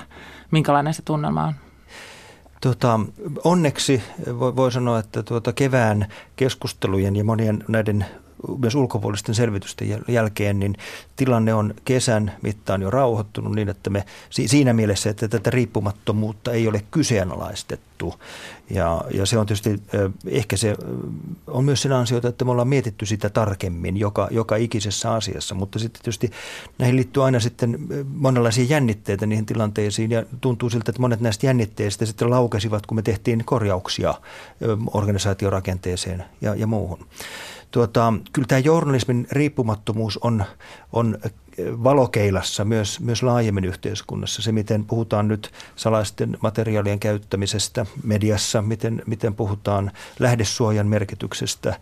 [0.52, 1.71] minkälainen se tunnelma on.
[2.62, 3.00] Tota,
[3.44, 4.02] onneksi
[4.40, 8.06] voi, voi sanoa, että tuota kevään keskustelujen ja monien näiden
[8.58, 10.76] myös ulkopuolisten selvitysten jälkeen, niin
[11.16, 16.68] tilanne on kesän mittaan jo rauhoittunut niin, että me siinä mielessä, että tätä riippumattomuutta ei
[16.68, 18.14] ole kyseenalaistettu.
[18.74, 19.82] Ja, ja se on tietysti,
[20.28, 20.76] ehkä se
[21.48, 25.80] on myös sen ansiota, että me ollaan mietitty sitä tarkemmin joka, joka ikisessä asiassa, mutta
[25.80, 26.32] sitten tietysti
[26.78, 27.80] näihin liittyy aina sitten
[28.14, 33.02] monenlaisia jännitteitä niihin tilanteisiin ja tuntuu siltä, että monet näistä jännitteistä sitten laukesivat, kun me
[33.02, 34.14] tehtiin korjauksia
[34.94, 37.06] organisaatiorakenteeseen ja, ja muuhun.
[37.72, 40.44] Tuota, kyllä tämä journalismin riippumattomuus on,
[40.94, 41.18] on
[41.84, 44.42] valokeilassa myös, myös laajemmin yhteiskunnassa.
[44.42, 51.80] Se, miten puhutaan nyt salaisten materiaalien käyttämisestä mediassa, miten, miten puhutaan lähdesuojan merkityksestä,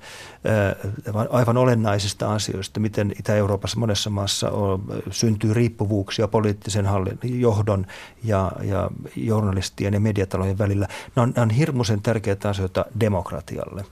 [1.29, 7.85] aivan olennaisista asioista, miten Itä-Euroopassa monessa maassa on, syntyy riippuvuuksia poliittisen hallin, johdon
[8.23, 10.87] ja, ja journalistien ja mediatalojen välillä.
[11.15, 13.85] Nämä on, nämä on hirmuisen tärkeitä asioita demokratialle.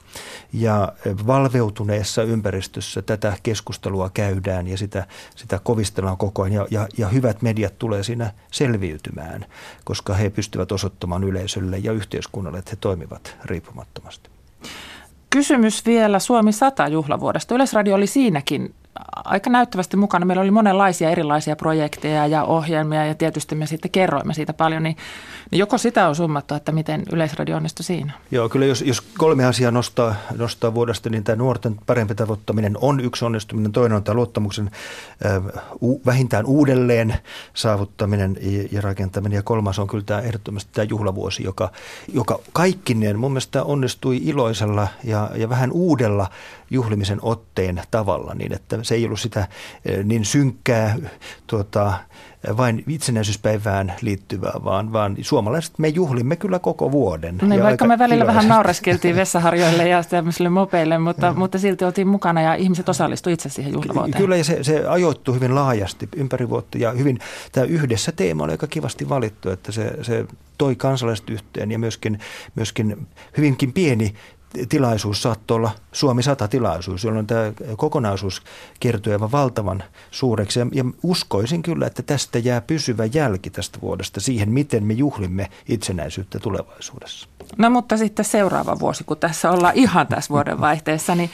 [0.54, 0.94] Ja
[1.28, 7.42] valveutuneessa ympäristössä tätä keskustelua käydään ja sitä, sitä kovistellaan koko ajan ja, ja, ja hyvät
[7.42, 9.46] mediat tulee siinä selviytymään,
[9.84, 14.30] koska he pystyvät osoittamaan yleisölle ja yhteiskunnalle, että he toimivat riippumattomasti.
[15.30, 17.56] Kysymys vielä Suomi 100 juhlavuodesta.
[17.56, 18.74] Yleisradio oli siinäkin
[19.26, 20.26] aika näyttävästi mukana.
[20.26, 24.84] Meillä oli monenlaisia erilaisia projekteja ja ohjelmia ja tietysti me sitten kerroimme siitä paljon.
[24.84, 24.98] Niin,
[25.52, 28.14] niin joko sitä on summattu, että miten Yleisradio onnistui siinä?
[28.32, 33.00] Joo, kyllä jos, jos kolme asiaa nostaa, nostaa vuodesta, niin tämä nuorten parempi tavoittaminen on
[33.00, 33.72] yksi onnistuminen.
[33.72, 34.72] Toinen on tämä luottamuksen
[35.26, 35.44] äh,
[35.82, 37.16] u, vähintään uudelleen
[37.54, 39.36] saavuttaminen ja, ja rakentaminen.
[39.36, 41.72] Ja kolmas on kyllä tämä ehdottomasti tämä juhlavuosi, joka,
[42.14, 46.30] joka kaikkineen mun mielestä onnistui iloisella ja, ja vähän uudella
[46.70, 49.48] juhlimisen otteen tavalla, niin että se ei ollut sitä
[49.86, 50.96] eh, niin synkkää
[51.48, 51.94] tuota,
[52.58, 57.38] vain itsenäisyyspäivään liittyvää, vaan, vaan suomalaiset me juhlimme kyllä koko vuoden.
[57.42, 58.36] Niin, vaikka me välillä iloisesti.
[58.36, 63.50] vähän naureskeltiin vessaharjoille ja tämmöisille mopeille, mutta, mutta silti oltiin mukana ja ihmiset osallistuivat itse
[63.50, 64.22] siihen juhlavuoteen.
[64.22, 67.20] Kyllä ja se, se ajoittui hyvin laajasti ympäri vuotta ja hyvin,
[67.52, 70.26] tämä yhdessä teema oli aika kivasti valittu, että se, se
[70.58, 72.20] toi kansalaiset yhteen ja myöskin,
[72.56, 73.08] myöskin
[73.38, 74.14] hyvinkin pieni
[74.70, 78.42] tilaisuus saattoi olla Suomi 100 tilaisuus, jolloin tämä kokonaisuus
[78.80, 80.60] kertoi aivan valtavan suureksi.
[80.60, 86.40] Ja uskoisin kyllä, että tästä jää pysyvä jälki tästä vuodesta siihen, miten me juhlimme itsenäisyyttä
[86.40, 87.28] tulevaisuudessa.
[87.58, 91.30] No mutta sitten seuraava vuosi, kun tässä ollaan ihan tässä vuoden vaihteessa, niin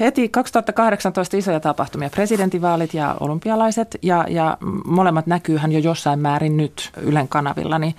[0.00, 6.90] heti 2018 isoja tapahtumia, presidentinvaalit ja olympialaiset, ja, ja molemmat näkyyhän jo jossain määrin nyt
[6.96, 7.94] Ylen kanavilla, niin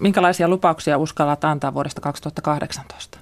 [0.00, 3.19] minkälaisia lupauksia uskallat antaa vuodesta 2018?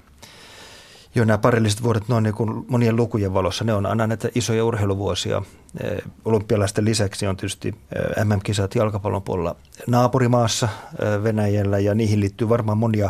[1.15, 4.65] Jo nämä parilliset vuodet noin niin kuin monien lukujen valossa, ne on aina näitä isoja
[4.65, 5.41] urheiluvuosia.
[5.83, 9.55] Eh, olympialaisten lisäksi on tietysti eh, MM-kisat jalkapallon puolella
[9.87, 13.09] naapurimaassa eh, Venäjällä ja niihin liittyy varmaan monia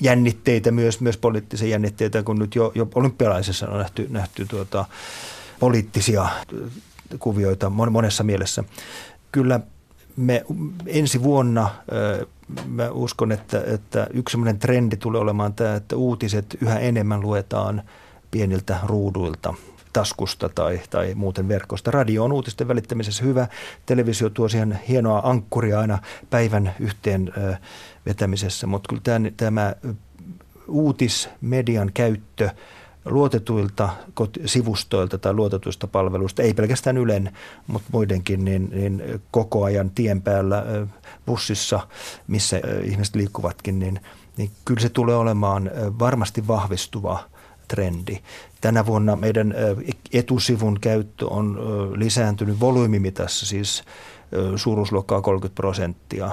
[0.00, 4.84] jännitteitä, myös, myös poliittisia jännitteitä, kun nyt jo, jo olympialaisessa on nähty, nähty tuota,
[5.60, 6.28] poliittisia
[7.18, 8.64] kuvioita monessa mielessä.
[9.32, 9.60] Kyllä
[10.16, 10.44] me
[10.86, 11.70] ensi vuonna
[12.66, 17.82] mä uskon, että, että yksi sellainen trendi tulee olemaan tämä, että uutiset yhä enemmän luetaan
[18.30, 19.54] pieniltä ruuduilta
[19.92, 21.90] taskusta tai, tai muuten verkosta.
[21.90, 23.48] Radio on uutisten välittämisessä hyvä.
[23.86, 25.98] Televisio tuo siihen hienoa ankkuria aina
[26.30, 27.32] päivän yhteen
[28.06, 29.74] vetämisessä, mutta kyllä tämä, tämä
[30.68, 32.50] uutismedian käyttö–
[33.04, 33.88] luotetuilta
[34.46, 37.32] sivustoilta tai luotetuista palveluista, ei pelkästään Ylen,
[37.66, 40.64] mutta muidenkin, niin, niin koko ajan tien päällä
[41.26, 41.80] bussissa,
[42.26, 44.00] missä ihmiset liikkuvatkin, niin,
[44.36, 47.24] niin kyllä se tulee olemaan varmasti vahvistuva
[47.68, 48.18] trendi.
[48.60, 49.54] Tänä vuonna meidän
[50.12, 51.58] etusivun käyttö on
[51.96, 53.84] lisääntynyt volyymimitassa, siis
[54.56, 56.30] suuruusluokkaa 30 prosenttia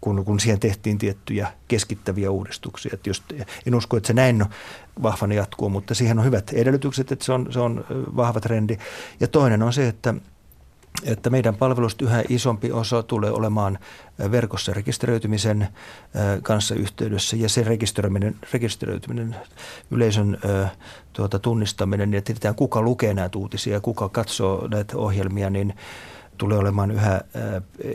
[0.00, 2.90] kun, kun siihen tehtiin tiettyjä keskittäviä uudistuksia.
[2.94, 3.24] Että just,
[3.66, 4.44] en usko, että se näin
[5.02, 8.76] vahvana jatkuu, mutta siihen on hyvät edellytykset, että se on, se on vahva trendi.
[9.20, 10.14] Ja toinen on se, että
[11.04, 13.78] että meidän palvelusta yhä isompi osa tulee olemaan
[14.30, 15.68] verkossa rekisteröitymisen
[16.42, 19.36] kanssa yhteydessä ja se rekisteröityminen, rekisteröityminen
[19.90, 20.38] yleisön
[21.12, 25.74] tuota, tunnistaminen ja tiedetään kuka lukee näitä uutisia ja kuka katsoo näitä ohjelmia, niin
[26.40, 27.20] tulee olemaan yhä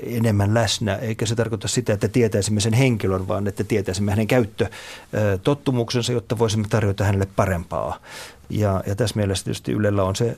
[0.04, 6.14] enemmän läsnä, eikä se tarkoita sitä, että tietäisimme sen henkilön, vaan että tietäisimme hänen käyttötottumuksensa,
[6.14, 8.00] jotta voisimme tarjota hänelle parempaa.
[8.50, 10.38] Ja, ja tässä mielessä tietysti Ylellä on se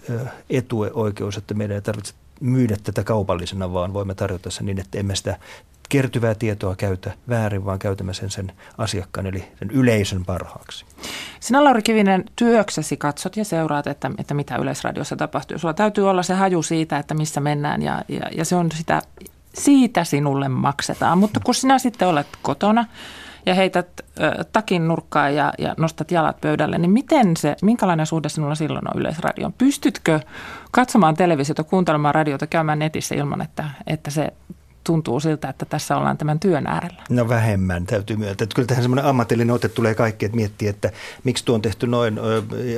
[0.49, 5.15] etuoikeus, että meidän ei tarvitse myydä tätä kaupallisena, vaan voimme tarjota sen niin, että emme
[5.15, 5.39] sitä
[5.89, 10.85] kertyvää tietoa käytä väärin, vaan käytämme sen sen asiakkaan eli sen yleisön parhaaksi.
[11.39, 15.57] Sinä Lauri Kivinen työksesi katsot ja seuraat, että, että mitä Yleisradiossa tapahtuu.
[15.57, 19.01] Sulla täytyy olla se haju siitä, että missä mennään ja, ja, ja se on sitä,
[19.53, 21.17] siitä sinulle maksetaan.
[21.17, 22.85] Mutta kun sinä sitten olet kotona
[23.45, 23.88] ja heität
[24.21, 28.88] äh, takin nurkkaan ja, ja nostat jalat pöydälle, niin miten se, minkälainen suhde sinulla silloin
[28.93, 29.53] on Yleisradioon?
[29.53, 30.19] Pystytkö
[30.71, 34.33] katsomaan televisiota, kuuntelemaan radiota, käymään netissä ilman, että, että se
[34.88, 37.03] tuntuu siltä, että tässä ollaan tämän työn äärellä?
[37.09, 38.43] No vähemmän täytyy myöntää.
[38.43, 40.91] Että kyllä tähän semmoinen ammatillinen ote tulee kaikki, että miettii, että
[41.23, 42.19] miksi tuo on tehty noin,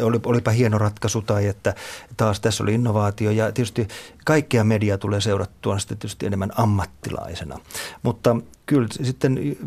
[0.03, 1.75] oli, olipa hieno ratkaisu tai että
[2.17, 3.31] taas tässä oli innovaatio.
[3.31, 3.87] Ja tietysti
[4.25, 7.59] kaikkea mediaa tulee seurattua sitten tietysti enemmän ammattilaisena.
[8.03, 8.35] Mutta
[8.65, 9.57] kyllä sitten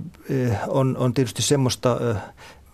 [0.69, 1.97] on, on tietysti semmoista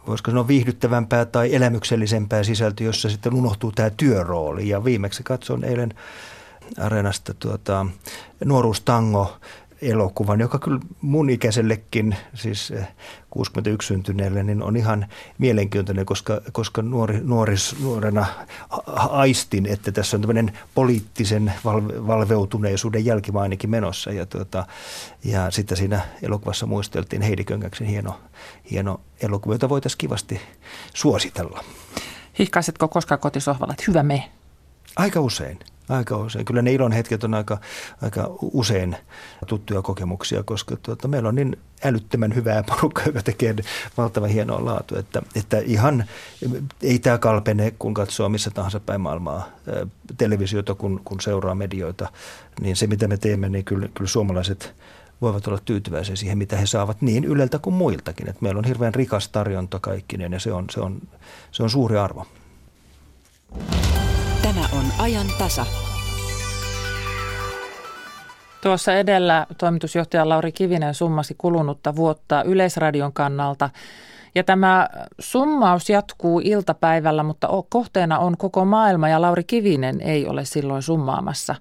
[0.06, 4.68] voisiko sanoa viihdyttävämpää tai elämyksellisempää sisältöä, jossa sitten unohtuu tämä työrooli.
[4.68, 5.94] Ja viimeksi katson eilen
[6.76, 7.86] Areenasta tuota,
[8.44, 9.36] nuoruustango
[9.82, 12.72] elokuvan, joka kyllä mun ikäisellekin, siis
[13.30, 15.06] 61 eh, syntyneelle, niin on ihan
[15.38, 18.26] mielenkiintoinen, koska, koska nuori, nuoris, nuorena
[18.96, 21.52] aistin, että tässä on tämmöinen poliittisen
[22.06, 24.12] valveutuneisuuden jälkimainikin menossa.
[24.12, 24.66] Ja, tuota,
[25.24, 28.20] ja sitten siinä elokuvassa muisteltiin Heidi Köngäksen hieno,
[28.70, 30.40] hieno elokuva, jota voitaisiin kivasti
[30.94, 31.64] suositella.
[32.38, 34.30] Hihkaisitko koskaan kotisohvalla, että hyvä me?
[34.96, 35.58] Aika usein.
[35.88, 36.44] Aika usein.
[36.44, 37.58] Kyllä ne ilon hetket on aika,
[38.02, 38.96] aika usein
[39.46, 43.56] tuttuja kokemuksia, koska tuota, meillä on niin älyttömän hyvää porukkaa, joka tekee
[43.96, 46.04] valtavan hienoa laatu, että, että ihan
[46.82, 49.48] ei tämä kalpene, kun katsoo missä tahansa päin maailmaa
[50.18, 52.08] televisiota, kun, kun seuraa medioita,
[52.60, 54.74] niin se mitä me teemme, niin kyllä, kyllä suomalaiset
[55.20, 58.28] voivat olla tyytyväisiä siihen, mitä he saavat niin Yleltä kuin muiltakin.
[58.28, 61.00] että meillä on hirveän rikas tarjonta kaikkinen ja se on, se on,
[61.50, 62.26] se on suuri arvo.
[64.54, 65.66] Tämä on ajan tasa.
[68.62, 73.70] Tuossa edellä toimitusjohtaja Lauri Kivinen summasi kulunutta vuotta Yleisradion kannalta.
[74.34, 74.88] Ja tämä
[75.18, 81.54] summaus jatkuu iltapäivällä, mutta kohteena on koko maailma ja Lauri Kivinen ei ole silloin summaamassa.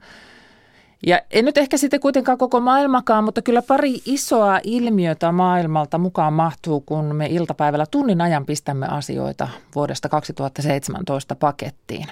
[1.08, 6.34] Ja en nyt ehkä sitten kuitenkaan koko maailmakaan, mutta kyllä pari isoa ilmiötä maailmalta mukaan
[6.34, 12.06] mahtuu, kun me iltapäivällä tunnin ajan pistämme asioita vuodesta 2017 pakettiin.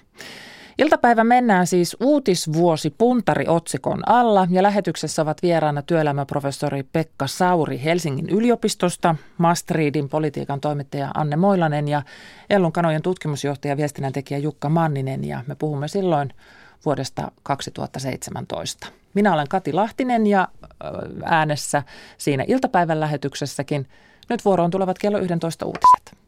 [0.78, 9.16] Iltapäivä mennään siis uutisvuosi puntari-otsikon alla ja lähetyksessä ovat vieraana työelämäprofessori Pekka Sauri Helsingin yliopistosta,
[9.38, 12.02] Mastriidin politiikan toimittaja Anne Moilanen ja
[12.50, 16.34] Ellun kanojen tutkimusjohtaja viestinnän tekijä Jukka Manninen ja me puhumme silloin
[16.86, 18.88] vuodesta 2017.
[19.14, 20.48] Minä olen Kati Lahtinen ja
[21.24, 21.84] äänessä
[22.18, 23.88] siinä iltapäivän lähetyksessäkin.
[24.30, 26.25] Nyt vuoroon tulevat kello 11 uutiset.